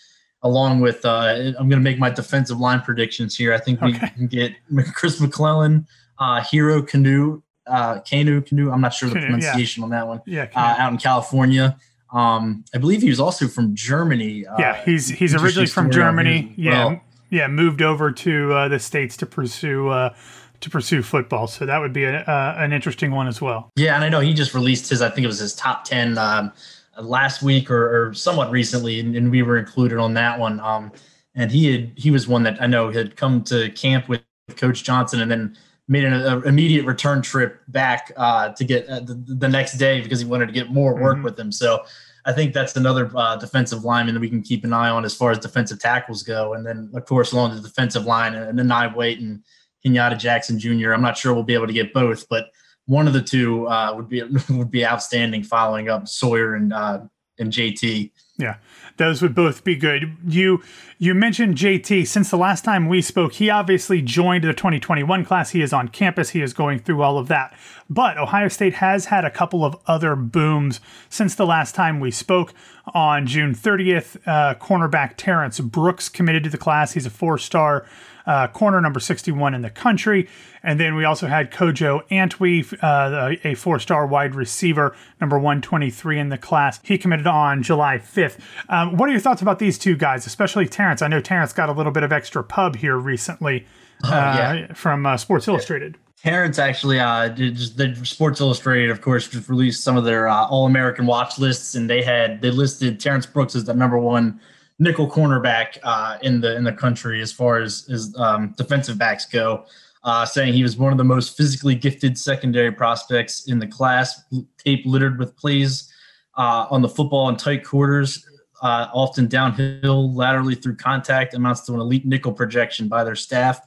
along 0.42 0.80
with 0.80 1.04
uh, 1.04 1.52
I'm 1.58 1.68
going 1.68 1.70
to 1.70 1.80
make 1.80 1.98
my 1.98 2.10
defensive 2.10 2.58
line 2.58 2.80
predictions 2.80 3.36
here. 3.36 3.52
I 3.52 3.58
think 3.58 3.80
we 3.80 3.94
okay. 3.94 4.08
can 4.10 4.26
get 4.26 4.52
Chris 4.94 5.20
McClellan, 5.20 5.86
uh, 6.18 6.42
Hero 6.42 6.82
Kanu, 6.82 7.42
uh, 7.66 8.00
Kanu 8.00 8.44
Canoe. 8.44 8.70
I'm 8.70 8.80
not 8.80 8.94
sure 8.94 9.08
the 9.08 9.16
Kanu, 9.16 9.26
pronunciation 9.26 9.80
yeah. 9.80 9.84
on 9.84 9.90
that 9.90 10.06
one. 10.06 10.22
Yeah, 10.26 10.48
uh, 10.54 10.76
out 10.78 10.92
in 10.92 10.98
California. 10.98 11.78
Um, 12.12 12.64
I 12.74 12.78
believe 12.78 13.02
he 13.02 13.10
was 13.10 13.20
also 13.20 13.48
from 13.48 13.74
Germany. 13.74 14.46
Uh, 14.46 14.56
yeah, 14.58 14.84
he's 14.84 15.08
he's 15.08 15.34
originally 15.34 15.66
from 15.66 15.90
Germany. 15.90 16.54
Yeah, 16.56 16.86
well. 16.86 17.00
Yeah, 17.30 17.46
moved 17.48 17.82
over 17.82 18.10
to 18.10 18.52
uh, 18.52 18.68
the 18.68 18.78
states 18.78 19.16
to 19.18 19.26
pursue 19.26 19.88
uh, 19.88 20.14
to 20.60 20.70
pursue 20.70 21.02
football. 21.02 21.46
So 21.46 21.66
that 21.66 21.78
would 21.78 21.92
be 21.92 22.04
a, 22.04 22.20
uh, 22.20 22.54
an 22.58 22.72
interesting 22.72 23.10
one 23.12 23.28
as 23.28 23.40
well. 23.40 23.70
Yeah, 23.76 23.94
and 23.94 24.04
I 24.04 24.08
know 24.08 24.20
he 24.20 24.34
just 24.34 24.54
released 24.54 24.90
his. 24.90 25.02
I 25.02 25.10
think 25.10 25.24
it 25.24 25.28
was 25.28 25.38
his 25.38 25.54
top 25.54 25.84
ten 25.84 26.18
um, 26.18 26.52
last 27.00 27.42
week 27.42 27.70
or, 27.70 28.08
or 28.08 28.14
somewhat 28.14 28.50
recently, 28.50 29.00
and, 29.00 29.14
and, 29.14 29.30
we 29.30 29.42
were 29.42 29.56
included 29.56 29.98
on 29.98 30.14
that 30.14 30.38
one. 30.38 30.58
Um, 30.60 30.90
and 31.34 31.50
he 31.50 31.72
had 31.72 31.92
he 31.96 32.10
was 32.10 32.26
one 32.26 32.42
that 32.42 32.60
I 32.60 32.66
know 32.66 32.90
had 32.90 33.16
come 33.16 33.44
to 33.44 33.70
camp 33.70 34.08
with 34.08 34.22
Coach 34.56 34.82
Johnson, 34.82 35.20
and 35.20 35.30
then 35.30 35.56
made 35.86 36.04
an 36.04 36.12
a, 36.12 36.40
immediate 36.40 36.84
return 36.84 37.22
trip 37.22 37.60
back 37.68 38.12
uh, 38.16 38.50
to 38.50 38.64
get 38.64 38.86
uh, 38.88 39.00
the, 39.00 39.14
the, 39.14 39.48
next 39.48 39.78
day 39.78 40.00
because 40.00 40.20
he 40.20 40.26
wanted 40.26 40.46
to 40.46 40.52
get 40.52 40.70
more 40.70 40.94
work 40.94 41.16
mm-hmm. 41.16 41.24
with 41.24 41.38
him. 41.38 41.50
So 41.50 41.84
I 42.24 42.32
think 42.32 42.52
that's 42.52 42.76
another 42.76 43.10
uh, 43.14 43.36
defensive 43.36 43.84
lineman 43.84 44.14
that 44.14 44.20
we 44.20 44.28
can 44.28 44.42
keep 44.42 44.64
an 44.64 44.72
eye 44.72 44.90
on 44.90 45.04
as 45.04 45.14
far 45.14 45.30
as 45.30 45.38
defensive 45.38 45.78
tackles 45.78 46.22
go. 46.22 46.54
And 46.54 46.66
then, 46.66 46.90
of 46.94 47.04
course, 47.06 47.32
along 47.32 47.54
the 47.54 47.62
defensive 47.62 48.04
line, 48.04 48.34
and 48.34 48.58
then 48.58 48.66
Enai 48.66 48.94
White 48.94 49.20
and 49.20 49.42
Kenyatta 49.84 50.18
Jackson 50.18 50.58
Jr. 50.58 50.92
I'm 50.92 51.02
not 51.02 51.16
sure 51.16 51.32
we'll 51.32 51.42
be 51.42 51.54
able 51.54 51.66
to 51.66 51.72
get 51.72 51.92
both, 51.92 52.28
but 52.28 52.50
one 52.86 53.06
of 53.06 53.12
the 53.12 53.22
two 53.22 53.68
uh, 53.68 53.92
would 53.94 54.08
be 54.08 54.22
would 54.50 54.70
be 54.70 54.84
outstanding. 54.84 55.42
Following 55.42 55.88
up 55.88 56.08
Sawyer 56.08 56.54
and 56.54 56.72
uh, 56.72 57.00
and 57.38 57.52
JT. 57.52 58.10
Yeah, 58.38 58.56
those 58.98 59.22
would 59.22 59.34
both 59.34 59.64
be 59.64 59.74
good. 59.74 60.16
You 60.26 60.62
you 60.98 61.14
mentioned 61.14 61.54
JT. 61.56 62.06
Since 62.06 62.30
the 62.30 62.36
last 62.36 62.64
time 62.64 62.88
we 62.88 63.00
spoke, 63.00 63.34
he 63.34 63.48
obviously 63.48 64.02
joined 64.02 64.44
the 64.44 64.52
2021 64.52 65.24
class. 65.24 65.50
He 65.50 65.62
is 65.62 65.72
on 65.72 65.88
campus. 65.88 66.30
He 66.30 66.42
is 66.42 66.52
going 66.52 66.80
through 66.80 67.02
all 67.02 67.18
of 67.18 67.28
that. 67.28 67.56
But 67.88 68.18
Ohio 68.18 68.48
State 68.48 68.74
has 68.74 69.06
had 69.06 69.24
a 69.24 69.30
couple 69.30 69.64
of 69.64 69.76
other 69.86 70.16
booms 70.16 70.80
since 71.08 71.34
the 71.34 71.46
last 71.46 71.74
time 71.74 72.00
we 72.00 72.10
spoke. 72.10 72.52
On 72.94 73.26
June 73.26 73.54
30th, 73.54 74.16
uh, 74.26 74.54
cornerback 74.54 75.14
Terrence 75.16 75.60
Brooks 75.60 76.08
committed 76.08 76.44
to 76.44 76.50
the 76.50 76.58
class. 76.58 76.92
He's 76.92 77.06
a 77.06 77.10
four-star 77.10 77.86
uh, 78.28 78.46
corner 78.48 78.80
number 78.80 79.00
61 79.00 79.54
in 79.54 79.62
the 79.62 79.70
country. 79.70 80.28
And 80.62 80.78
then 80.78 80.94
we 80.94 81.04
also 81.04 81.26
had 81.26 81.50
Kojo 81.50 82.06
Antwi, 82.10 82.76
uh, 82.82 83.36
a 83.42 83.54
four 83.54 83.80
star 83.80 84.06
wide 84.06 84.34
receiver, 84.34 84.94
number 85.20 85.38
123 85.38 86.18
in 86.18 86.28
the 86.28 86.38
class. 86.38 86.78
He 86.84 86.98
committed 86.98 87.26
on 87.26 87.62
July 87.62 87.96
5th. 87.98 88.38
Um, 88.68 88.96
what 88.96 89.08
are 89.08 89.12
your 89.12 89.20
thoughts 89.20 89.40
about 89.40 89.58
these 89.58 89.78
two 89.78 89.96
guys, 89.96 90.26
especially 90.26 90.68
Terrence? 90.68 91.00
I 91.00 91.08
know 91.08 91.20
Terrence 91.20 91.52
got 91.54 91.70
a 91.70 91.72
little 91.72 91.92
bit 91.92 92.02
of 92.02 92.12
extra 92.12 92.44
pub 92.44 92.76
here 92.76 92.98
recently 92.98 93.66
oh, 94.04 94.10
yeah. 94.10 94.66
Uh, 94.70 94.74
from 94.74 95.06
uh, 95.06 95.16
Sports 95.16 95.48
Illustrated. 95.48 95.96
Terrence 96.22 96.58
actually 96.58 96.98
uh, 96.98 97.28
did 97.28 97.56
the 97.56 97.94
Sports 98.04 98.40
Illustrated, 98.40 98.90
of 98.90 99.00
course, 99.00 99.28
just 99.28 99.48
released 99.48 99.82
some 99.82 99.96
of 99.96 100.04
their 100.04 100.28
uh, 100.28 100.46
All 100.48 100.66
American 100.66 101.06
watch 101.06 101.38
lists, 101.38 101.76
and 101.76 101.88
they 101.88 102.02
had 102.02 102.42
they 102.42 102.50
listed 102.50 102.98
Terrence 103.00 103.24
Brooks 103.24 103.54
as 103.54 103.64
the 103.64 103.74
number 103.74 103.96
one 103.96 104.40
nickel 104.78 105.10
cornerback 105.10 105.78
uh, 105.82 106.18
in 106.22 106.40
the 106.40 106.56
in 106.56 106.64
the 106.64 106.72
country 106.72 107.20
as 107.20 107.32
far 107.32 107.58
as 107.58 107.88
as 107.92 108.14
um, 108.18 108.54
defensive 108.56 108.98
backs 108.98 109.26
go. 109.26 109.64
Uh, 110.04 110.24
saying 110.24 110.52
he 110.54 110.62
was 110.62 110.76
one 110.76 110.92
of 110.92 110.96
the 110.96 111.04
most 111.04 111.36
physically 111.36 111.74
gifted 111.74 112.16
secondary 112.16 112.70
prospects 112.70 113.48
in 113.48 113.58
the 113.58 113.66
class, 113.66 114.22
tape 114.56 114.86
littered 114.86 115.18
with 115.18 115.36
plays 115.36 115.92
uh, 116.36 116.66
on 116.70 116.80
the 116.80 116.88
football 116.88 117.28
in 117.28 117.36
tight 117.36 117.64
quarters, 117.64 118.24
uh, 118.62 118.86
often 118.94 119.26
downhill, 119.26 120.14
laterally 120.14 120.54
through 120.54 120.76
contact, 120.76 121.34
amounts 121.34 121.62
to 121.62 121.74
an 121.74 121.80
elite 121.80 122.06
nickel 122.06 122.32
projection 122.32 122.86
by 122.86 123.02
their 123.02 123.16
staff. 123.16 123.60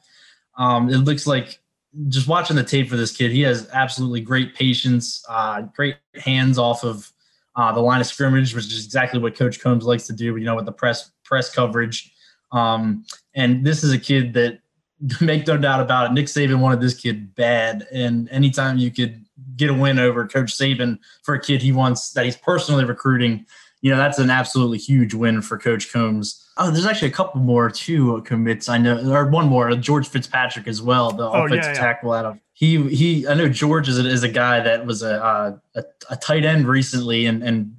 Um, 0.58 0.90
it 0.90 1.00
looks 1.00 1.28
like 1.28 1.60
just 2.08 2.30
watching 2.30 2.56
the 2.56 2.64
tape 2.64 2.90
for 2.90 2.96
this 2.96 3.16
kid, 3.16 3.32
he 3.32 3.42
has 3.42 3.70
absolutely 3.74 4.22
great 4.22 4.56
patience, 4.56 5.24
uh, 5.30 5.62
great 5.62 5.98
hands 6.16 6.58
off 6.58 6.84
of 6.86 7.12
uh, 7.56 7.72
the 7.72 7.82
line 7.82 8.02
of 8.02 8.08
scrimmage, 8.08 8.56
which 8.56 8.66
is 8.66 8.86
exactly 8.86 9.20
what 9.20 9.36
Coach 9.36 9.60
Combs 9.60 9.86
likes 9.86 10.08
to 10.08 10.14
do. 10.14 10.36
You 10.38 10.46
know, 10.46 10.56
with 10.56 10.66
the 10.66 10.72
press 10.72 11.12
press 11.24 11.54
coverage. 11.54 12.14
Um, 12.52 13.06
and 13.34 13.66
this 13.66 13.84
is 13.84 13.94
a 13.94 14.00
kid 14.00 14.34
that 14.34 14.60
make 15.22 15.48
no 15.48 15.58
doubt 15.58 15.82
about 15.82 16.12
it. 16.12 16.14
Nick 16.14 16.26
Saban 16.26 16.60
wanted 16.60 16.82
this 16.82 16.94
kid 16.94 17.34
bad, 17.36 17.88
and 17.92 18.30
anytime 18.30 18.78
you 18.78 18.92
could 18.92 19.26
get 19.56 19.70
a 19.70 19.74
win 19.74 20.00
over 20.00 20.28
Coach 20.28 20.56
Saban 20.56 21.00
for 21.24 21.36
a 21.36 21.42
kid 21.42 21.62
he 21.62 21.72
wants 21.72 22.12
that 22.12 22.26
he's 22.26 22.38
personally 22.38 22.86
recruiting, 22.86 23.46
you 23.82 23.92
know 23.92 23.98
that's 23.98 24.20
an 24.20 24.30
absolutely 24.30 24.78
huge 24.78 25.14
win 25.14 25.42
for 25.42 25.58
Coach 25.58 25.92
Combs. 25.92 26.48
Oh, 26.58 26.70
there's 26.70 26.86
actually 26.86 27.08
a 27.08 27.14
couple 27.14 27.42
more 27.42 27.70
too 27.70 28.22
commits. 28.26 28.70
I 28.70 28.78
know, 28.78 29.12
or 29.12 29.28
one 29.28 29.48
more, 29.48 29.74
George 29.76 30.08
Fitzpatrick 30.08 30.68
as 30.68 30.82
well, 30.82 31.12
the 31.12 31.28
oh, 31.28 31.46
offensive 31.46 31.64
yeah, 31.64 31.74
yeah. 31.74 31.80
tackle 31.80 32.12
out 32.12 32.26
of 32.26 32.40
he 32.62 32.88
he. 32.90 33.28
I 33.28 33.34
know 33.34 33.50
George 33.50 33.90
is 33.90 33.98
a, 33.98 34.08
is 34.08 34.22
a 34.22 34.30
guy 34.30 34.60
that 34.60 34.86
was 34.86 35.02
a, 35.02 35.22
uh, 35.22 35.58
a, 35.74 35.84
a 36.12 36.16
tight 36.16 36.46
end 36.46 36.68
recently 36.68 37.26
and 37.26 37.42
and 37.42 37.76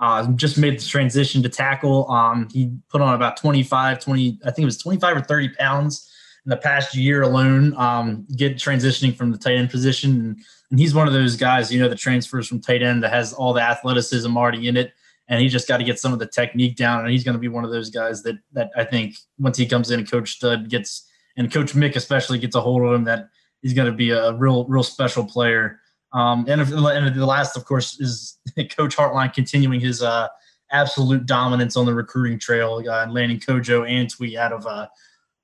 uh, 0.00 0.26
just 0.32 0.58
made 0.58 0.80
the 0.80 0.84
transition 0.84 1.40
to 1.44 1.48
tackle. 1.48 2.10
Um, 2.10 2.48
he 2.52 2.76
put 2.88 3.00
on 3.00 3.14
about 3.14 3.36
25, 3.36 4.00
20, 4.00 4.40
I 4.44 4.50
think 4.50 4.64
it 4.64 4.64
was 4.64 4.76
25 4.78 5.18
or 5.18 5.20
30 5.20 5.50
pounds 5.50 6.10
in 6.44 6.50
the 6.50 6.56
past 6.56 6.96
year 6.96 7.22
alone. 7.22 7.76
Um, 7.76 8.26
get 8.36 8.56
transitioning 8.56 9.14
from 9.16 9.30
the 9.30 9.38
tight 9.38 9.54
end 9.54 9.70
position, 9.70 10.10
and, 10.10 10.38
and 10.70 10.80
he's 10.80 10.96
one 10.96 11.06
of 11.06 11.12
those 11.12 11.36
guys, 11.36 11.72
you 11.72 11.80
know, 11.80 11.88
that 11.88 11.98
transfers 11.98 12.48
from 12.48 12.60
tight 12.60 12.82
end 12.82 13.04
that 13.04 13.12
has 13.12 13.32
all 13.32 13.52
the 13.52 13.62
athleticism 13.62 14.36
already 14.36 14.66
in 14.66 14.76
it 14.76 14.92
and 15.28 15.40
he 15.40 15.48
just 15.48 15.66
got 15.66 15.78
to 15.78 15.84
get 15.84 15.98
some 15.98 16.12
of 16.12 16.18
the 16.18 16.26
technique 16.26 16.76
down. 16.76 17.00
And 17.00 17.10
he's 17.10 17.24
going 17.24 17.34
to 17.34 17.40
be 17.40 17.48
one 17.48 17.64
of 17.64 17.70
those 17.70 17.88
guys 17.88 18.22
that 18.24 18.36
that 18.52 18.70
I 18.76 18.84
think 18.84 19.14
once 19.38 19.56
he 19.56 19.64
comes 19.64 19.90
in 19.90 20.00
and 20.00 20.10
Coach 20.10 20.32
Stud 20.32 20.68
gets 20.68 21.08
and 21.36 21.52
Coach 21.52 21.72
Mick 21.72 21.96
especially 21.96 22.38
gets 22.38 22.56
a 22.56 22.60
hold 22.60 22.82
of 22.82 22.92
him, 22.92 23.04
that 23.04 23.28
he's 23.64 23.72
going 23.72 23.90
to 23.90 23.96
be 23.96 24.10
a 24.10 24.34
real 24.34 24.64
real 24.66 24.84
special 24.84 25.24
player. 25.24 25.80
Um, 26.12 26.44
and, 26.46 26.60
if, 26.60 26.70
and 26.70 27.16
the 27.16 27.26
last, 27.26 27.56
of 27.56 27.64
course, 27.64 27.98
is 27.98 28.38
Coach 28.76 28.96
Hartline 28.96 29.34
continuing 29.34 29.80
his 29.80 30.00
uh, 30.00 30.28
absolute 30.70 31.26
dominance 31.26 31.76
on 31.76 31.86
the 31.86 31.94
recruiting 31.94 32.38
trail, 32.38 32.80
uh, 32.88 33.06
landing 33.10 33.40
Kojo 33.40 33.90
Antwi 33.90 34.36
out 34.36 34.52
of 34.52 34.64
uh, 34.64 34.86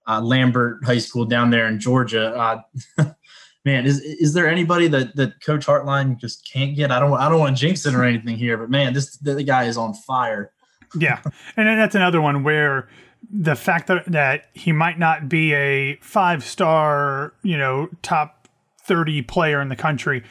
uh, 0.06 0.20
Lambert 0.20 0.84
High 0.84 0.98
School 0.98 1.24
down 1.24 1.50
there 1.50 1.66
in 1.66 1.80
Georgia. 1.80 2.62
Uh, 2.98 3.12
man, 3.64 3.86
is 3.86 4.00
is 4.00 4.32
there 4.34 4.48
anybody 4.48 4.86
that 4.88 5.16
that 5.16 5.42
Coach 5.42 5.66
Hartline 5.66 6.18
just 6.18 6.48
can't 6.48 6.76
get? 6.76 6.92
I 6.92 7.00
don't 7.00 7.14
I 7.14 7.28
don't 7.28 7.40
want 7.40 7.56
to 7.56 7.60
jinx 7.60 7.84
it 7.86 7.94
or 7.94 8.04
anything 8.04 8.36
here, 8.36 8.56
but 8.56 8.70
man, 8.70 8.92
this 8.92 9.16
the 9.16 9.42
guy 9.42 9.64
is 9.64 9.76
on 9.76 9.94
fire. 9.94 10.52
yeah, 10.94 11.20
and 11.56 11.80
that's 11.80 11.94
another 11.94 12.20
one 12.20 12.44
where 12.44 12.88
the 13.28 13.54
fact 13.54 13.86
that 13.88 14.04
that 14.06 14.46
he 14.54 14.72
might 14.72 14.98
not 14.98 15.28
be 15.28 15.52
a 15.54 15.96
five 15.96 16.44
star, 16.44 17.34
you 17.42 17.56
know, 17.58 17.88
top 18.02 18.48
thirty 18.82 19.22
player 19.22 19.60
in 19.60 19.68
the 19.68 19.76
country, 19.76 20.22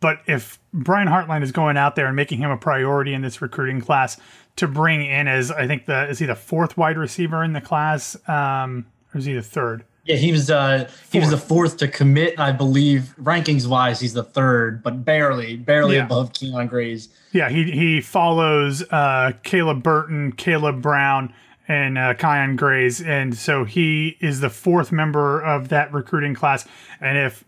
but 0.00 0.18
if 0.26 0.58
Brian 0.72 1.08
Hartline 1.08 1.42
is 1.42 1.52
going 1.52 1.76
out 1.76 1.96
there 1.96 2.06
and 2.06 2.16
making 2.16 2.38
him 2.38 2.50
a 2.50 2.56
priority 2.56 3.12
in 3.14 3.22
this 3.22 3.42
recruiting 3.42 3.80
class 3.80 4.18
to 4.56 4.66
bring 4.68 5.04
in 5.04 5.28
as 5.28 5.50
I 5.50 5.66
think 5.66 5.86
the 5.86 6.08
is 6.08 6.18
he 6.18 6.26
the 6.26 6.34
fourth 6.36 6.76
wide 6.76 6.96
receiver 6.96 7.42
in 7.44 7.52
the 7.52 7.60
class, 7.60 8.16
um, 8.28 8.86
or 9.14 9.18
is 9.18 9.24
he 9.24 9.32
the 9.34 9.42
third? 9.42 9.84
Yeah, 10.04 10.16
he 10.16 10.32
was 10.32 10.50
uh 10.50 10.88
he 11.12 11.18
was 11.20 11.28
the 11.30 11.36
fourth 11.36 11.76
to 11.78 11.88
commit, 11.88 12.40
I 12.40 12.50
believe, 12.50 13.14
rankings 13.20 13.66
wise, 13.66 14.00
he's 14.00 14.14
the 14.14 14.24
third, 14.24 14.82
but 14.82 15.04
barely, 15.04 15.56
barely 15.56 15.96
Yeah. 15.96 16.04
above 16.04 16.32
Kyion 16.32 16.66
Grayes. 16.68 17.10
Yeah, 17.32 17.50
he 17.50 17.70
he 17.70 18.00
follows 18.00 18.82
uh, 18.90 19.32
Caleb 19.42 19.82
Burton, 19.82 20.32
Caleb 20.32 20.80
Brown, 20.80 21.34
and 21.68 21.98
uh, 21.98 22.14
Kyion 22.14 22.56
Grayes, 22.56 23.00
and 23.00 23.36
so 23.36 23.64
he 23.64 24.16
is 24.20 24.40
the 24.40 24.50
fourth 24.50 24.90
member 24.90 25.40
of 25.40 25.68
that 25.68 25.92
recruiting 25.92 26.34
class. 26.34 26.66
And 27.00 27.18
if 27.18 27.44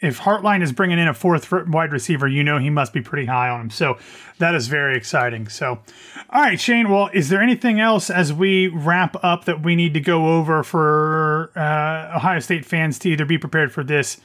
if 0.00 0.20
Hartline 0.20 0.62
is 0.62 0.70
bringing 0.70 0.98
in 0.98 1.08
a 1.08 1.14
fourth 1.14 1.50
wide 1.50 1.90
receiver, 1.90 2.28
you 2.28 2.44
know 2.44 2.58
he 2.58 2.68
must 2.68 2.92
be 2.92 3.00
pretty 3.00 3.24
high 3.24 3.48
on 3.48 3.62
him. 3.62 3.70
So 3.70 3.96
that 4.38 4.54
is 4.54 4.68
very 4.68 4.98
exciting. 4.98 5.48
So, 5.48 5.80
all 6.30 6.42
right, 6.42 6.60
Shane. 6.60 6.90
Well, 6.90 7.08
is 7.14 7.30
there 7.30 7.40
anything 7.40 7.80
else 7.80 8.10
as 8.10 8.30
we 8.30 8.68
wrap 8.68 9.16
up 9.24 9.46
that 9.46 9.62
we 9.62 9.74
need 9.74 9.94
to 9.94 10.00
go 10.00 10.36
over 10.36 10.62
for 10.62 11.50
uh, 11.56 12.16
Ohio 12.16 12.40
State 12.40 12.66
fans 12.66 12.98
to 13.00 13.08
either 13.08 13.24
be 13.24 13.38
prepared 13.38 13.72
for 13.72 13.82
this? 13.82 14.20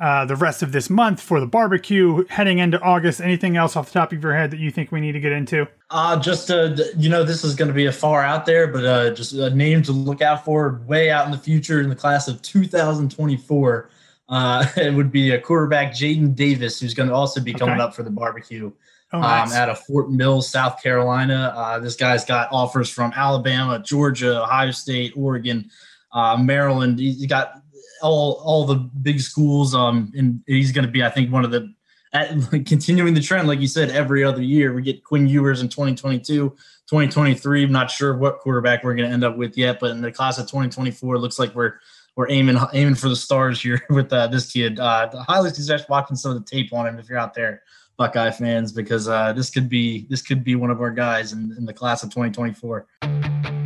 Uh, 0.00 0.24
the 0.24 0.34
rest 0.34 0.60
of 0.62 0.72
this 0.72 0.90
month 0.90 1.20
for 1.20 1.38
the 1.38 1.46
barbecue 1.46 2.24
heading 2.28 2.58
into 2.58 2.80
August. 2.80 3.20
Anything 3.20 3.56
else 3.56 3.76
off 3.76 3.86
the 3.86 3.92
top 3.92 4.12
of 4.12 4.20
your 4.20 4.34
head 4.34 4.50
that 4.50 4.58
you 4.58 4.70
think 4.72 4.90
we 4.90 5.00
need 5.00 5.12
to 5.12 5.20
get 5.20 5.30
into? 5.30 5.68
Uh, 5.90 6.18
just 6.18 6.50
uh, 6.50 6.74
you 6.96 7.08
know, 7.08 7.22
this 7.22 7.44
is 7.44 7.54
going 7.54 7.68
to 7.68 7.74
be 7.74 7.86
a 7.86 7.92
far 7.92 8.22
out 8.24 8.44
there, 8.44 8.66
but 8.66 8.84
uh, 8.84 9.10
just 9.10 9.34
a 9.34 9.50
name 9.50 9.82
to 9.84 9.92
look 9.92 10.20
out 10.20 10.44
for 10.44 10.82
way 10.88 11.10
out 11.10 11.26
in 11.26 11.30
the 11.30 11.38
future 11.38 11.80
in 11.80 11.88
the 11.88 11.94
class 11.94 12.26
of 12.26 12.42
2024. 12.42 13.90
Uh, 14.28 14.66
it 14.76 14.92
would 14.94 15.12
be 15.12 15.30
a 15.30 15.40
quarterback, 15.40 15.92
Jaden 15.92 16.34
Davis, 16.34 16.80
who's 16.80 16.94
going 16.94 17.08
to 17.08 17.14
also 17.14 17.40
be 17.40 17.52
coming 17.52 17.74
Okay. 17.76 17.82
up 17.82 17.94
for 17.94 18.02
the 18.02 18.10
barbecue 18.10 18.72
Oh, 19.12 19.20
nice. 19.20 19.52
um, 19.52 19.56
out 19.56 19.68
of 19.68 19.78
Fort 19.78 20.10
Mill, 20.10 20.42
South 20.42 20.82
Carolina. 20.82 21.52
Uh, 21.56 21.78
this 21.78 21.94
guy's 21.94 22.24
got 22.24 22.48
offers 22.50 22.90
from 22.90 23.12
Alabama, 23.14 23.78
Georgia, 23.78 24.42
Ohio 24.42 24.72
State, 24.72 25.12
Oregon, 25.16 25.70
uh, 26.14 26.36
Maryland. 26.36 26.98
He's 26.98 27.26
got 27.26 27.60
all 28.02 28.40
all 28.44 28.64
the 28.64 28.76
big 28.76 29.20
schools. 29.20 29.74
Um, 29.74 30.12
and 30.16 30.40
he's 30.46 30.72
going 30.72 30.86
to 30.86 30.90
be, 30.90 31.02
I 31.02 31.10
think, 31.10 31.32
one 31.32 31.44
of 31.44 31.50
the 31.50 31.72
at, 32.12 32.30
continuing 32.66 33.14
the 33.14 33.20
trend, 33.20 33.48
like 33.48 33.60
you 33.60 33.68
said, 33.68 33.90
every 33.90 34.24
other 34.24 34.42
year 34.42 34.72
we 34.72 34.82
get 34.82 35.04
Quinn 35.04 35.26
Ewers 35.26 35.60
in 35.60 35.68
2022, 35.68 36.50
2023. 36.50 37.64
I'm 37.64 37.72
not 37.72 37.90
sure 37.90 38.16
what 38.16 38.38
quarterback 38.38 38.84
we're 38.84 38.94
going 38.94 39.08
to 39.08 39.12
end 39.12 39.24
up 39.24 39.36
with 39.36 39.58
yet, 39.58 39.80
but 39.80 39.90
in 39.90 40.00
the 40.00 40.12
class 40.12 40.38
of 40.38 40.46
2024, 40.46 41.16
it 41.16 41.18
looks 41.18 41.38
like 41.38 41.54
we're 41.54 41.74
we're 42.16 42.30
aiming 42.30 42.56
aiming 42.72 42.94
for 42.94 43.08
the 43.08 43.16
stars 43.16 43.60
here 43.60 43.82
with 43.90 44.12
uh, 44.12 44.28
this 44.28 44.52
kid. 44.52 44.78
Uh, 44.78 45.10
highly 45.24 45.50
suggest 45.50 45.88
watching 45.88 46.16
some 46.16 46.30
of 46.30 46.38
the 46.38 46.48
tape 46.48 46.72
on 46.72 46.86
him 46.86 46.98
if 46.98 47.08
you're 47.08 47.18
out 47.18 47.34
there. 47.34 47.62
Buckeye 47.96 48.32
fans 48.32 48.72
because 48.72 49.08
uh, 49.08 49.32
this 49.32 49.50
could 49.50 49.68
be 49.68 50.06
this 50.10 50.20
could 50.20 50.42
be 50.42 50.56
one 50.56 50.70
of 50.70 50.80
our 50.80 50.90
guys 50.90 51.32
in, 51.32 51.54
in 51.56 51.64
the 51.64 51.72
class 51.72 52.02
of 52.02 52.10
2024. 52.10 53.63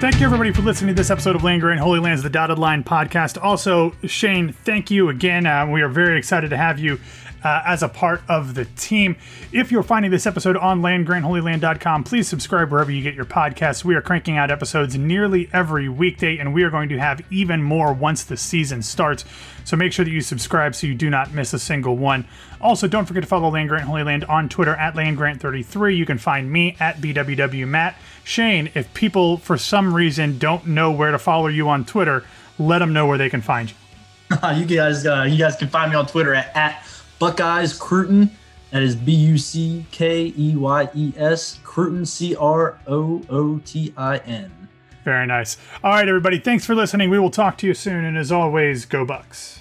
Thank 0.00 0.18
you, 0.18 0.24
everybody, 0.24 0.50
for 0.50 0.62
listening 0.62 0.94
to 0.94 0.98
this 0.98 1.10
episode 1.10 1.36
of 1.36 1.44
Land 1.44 1.60
Grant 1.60 1.78
Holy 1.78 2.00
Lands, 2.00 2.22
the 2.22 2.30
Dotted 2.30 2.58
Line 2.58 2.82
podcast. 2.82 3.36
Also, 3.42 3.94
Shane, 4.04 4.50
thank 4.50 4.90
you 4.90 5.10
again. 5.10 5.44
Uh, 5.44 5.66
we 5.66 5.82
are 5.82 5.90
very 5.90 6.16
excited 6.16 6.48
to 6.48 6.56
have 6.56 6.78
you 6.78 6.98
uh, 7.44 7.62
as 7.66 7.82
a 7.82 7.88
part 7.88 8.22
of 8.26 8.54
the 8.54 8.64
team. 8.64 9.16
If 9.52 9.70
you're 9.70 9.82
finding 9.82 10.10
this 10.10 10.26
episode 10.26 10.56
on 10.56 10.80
landgrantholyland.com, 10.80 12.04
please 12.04 12.28
subscribe 12.28 12.70
wherever 12.70 12.90
you 12.90 13.02
get 13.02 13.14
your 13.14 13.26
podcasts. 13.26 13.84
We 13.84 13.94
are 13.94 14.00
cranking 14.00 14.38
out 14.38 14.50
episodes 14.50 14.96
nearly 14.96 15.50
every 15.52 15.90
weekday, 15.90 16.38
and 16.38 16.54
we 16.54 16.62
are 16.62 16.70
going 16.70 16.88
to 16.88 16.98
have 16.98 17.20
even 17.30 17.62
more 17.62 17.92
once 17.92 18.24
the 18.24 18.38
season 18.38 18.80
starts. 18.80 19.26
So 19.64 19.76
make 19.76 19.92
sure 19.92 20.06
that 20.06 20.10
you 20.10 20.22
subscribe 20.22 20.74
so 20.74 20.86
you 20.86 20.94
do 20.94 21.10
not 21.10 21.34
miss 21.34 21.52
a 21.52 21.58
single 21.58 21.98
one. 21.98 22.26
Also, 22.58 22.88
don't 22.88 23.04
forget 23.04 23.22
to 23.22 23.28
follow 23.28 23.50
Land 23.50 23.68
Grant 23.68 23.84
Holy 23.84 24.02
Land 24.02 24.24
on 24.24 24.48
Twitter 24.48 24.74
at 24.76 24.94
LandGrant33. 24.94 25.94
You 25.94 26.06
can 26.06 26.16
find 26.16 26.50
me 26.50 26.74
at 26.80 27.02
BWWMatt. 27.02 27.96
Shane, 28.24 28.70
if 28.74 28.92
people 28.94 29.36
for 29.38 29.56
some 29.56 29.94
reason 29.94 30.38
don't 30.38 30.66
know 30.66 30.90
where 30.90 31.10
to 31.10 31.18
follow 31.18 31.48
you 31.48 31.68
on 31.68 31.84
Twitter, 31.84 32.24
let 32.58 32.78
them 32.78 32.92
know 32.92 33.06
where 33.06 33.18
they 33.18 33.30
can 33.30 33.40
find 33.40 33.70
you. 33.70 33.76
you 34.54 34.64
guys 34.64 35.06
uh, 35.06 35.26
you 35.28 35.38
guys 35.38 35.56
can 35.56 35.68
find 35.68 35.90
me 35.90 35.96
on 35.96 36.06
Twitter 36.06 36.34
at, 36.34 36.54
at 36.56 36.86
Buckeyes 37.18 37.78
Crootin. 37.78 38.30
That 38.70 38.82
is 38.82 38.94
B 38.94 39.12
U 39.12 39.38
C 39.38 39.84
K 39.90 40.32
E 40.36 40.54
Y 40.56 40.88
E 40.94 41.12
S 41.16 41.58
Crootin 41.64 42.06
C 42.06 42.36
R 42.36 42.78
O 42.86 43.22
O 43.28 43.58
T 43.64 43.92
I 43.96 44.18
N. 44.18 44.68
Very 45.04 45.26
nice. 45.26 45.56
All 45.82 45.92
right, 45.92 46.06
everybody. 46.06 46.38
Thanks 46.38 46.64
for 46.64 46.74
listening. 46.74 47.10
We 47.10 47.18
will 47.18 47.30
talk 47.30 47.58
to 47.58 47.66
you 47.66 47.74
soon. 47.74 48.04
And 48.04 48.16
as 48.16 48.30
always, 48.30 48.84
go 48.84 49.04
Bucks. 49.04 49.59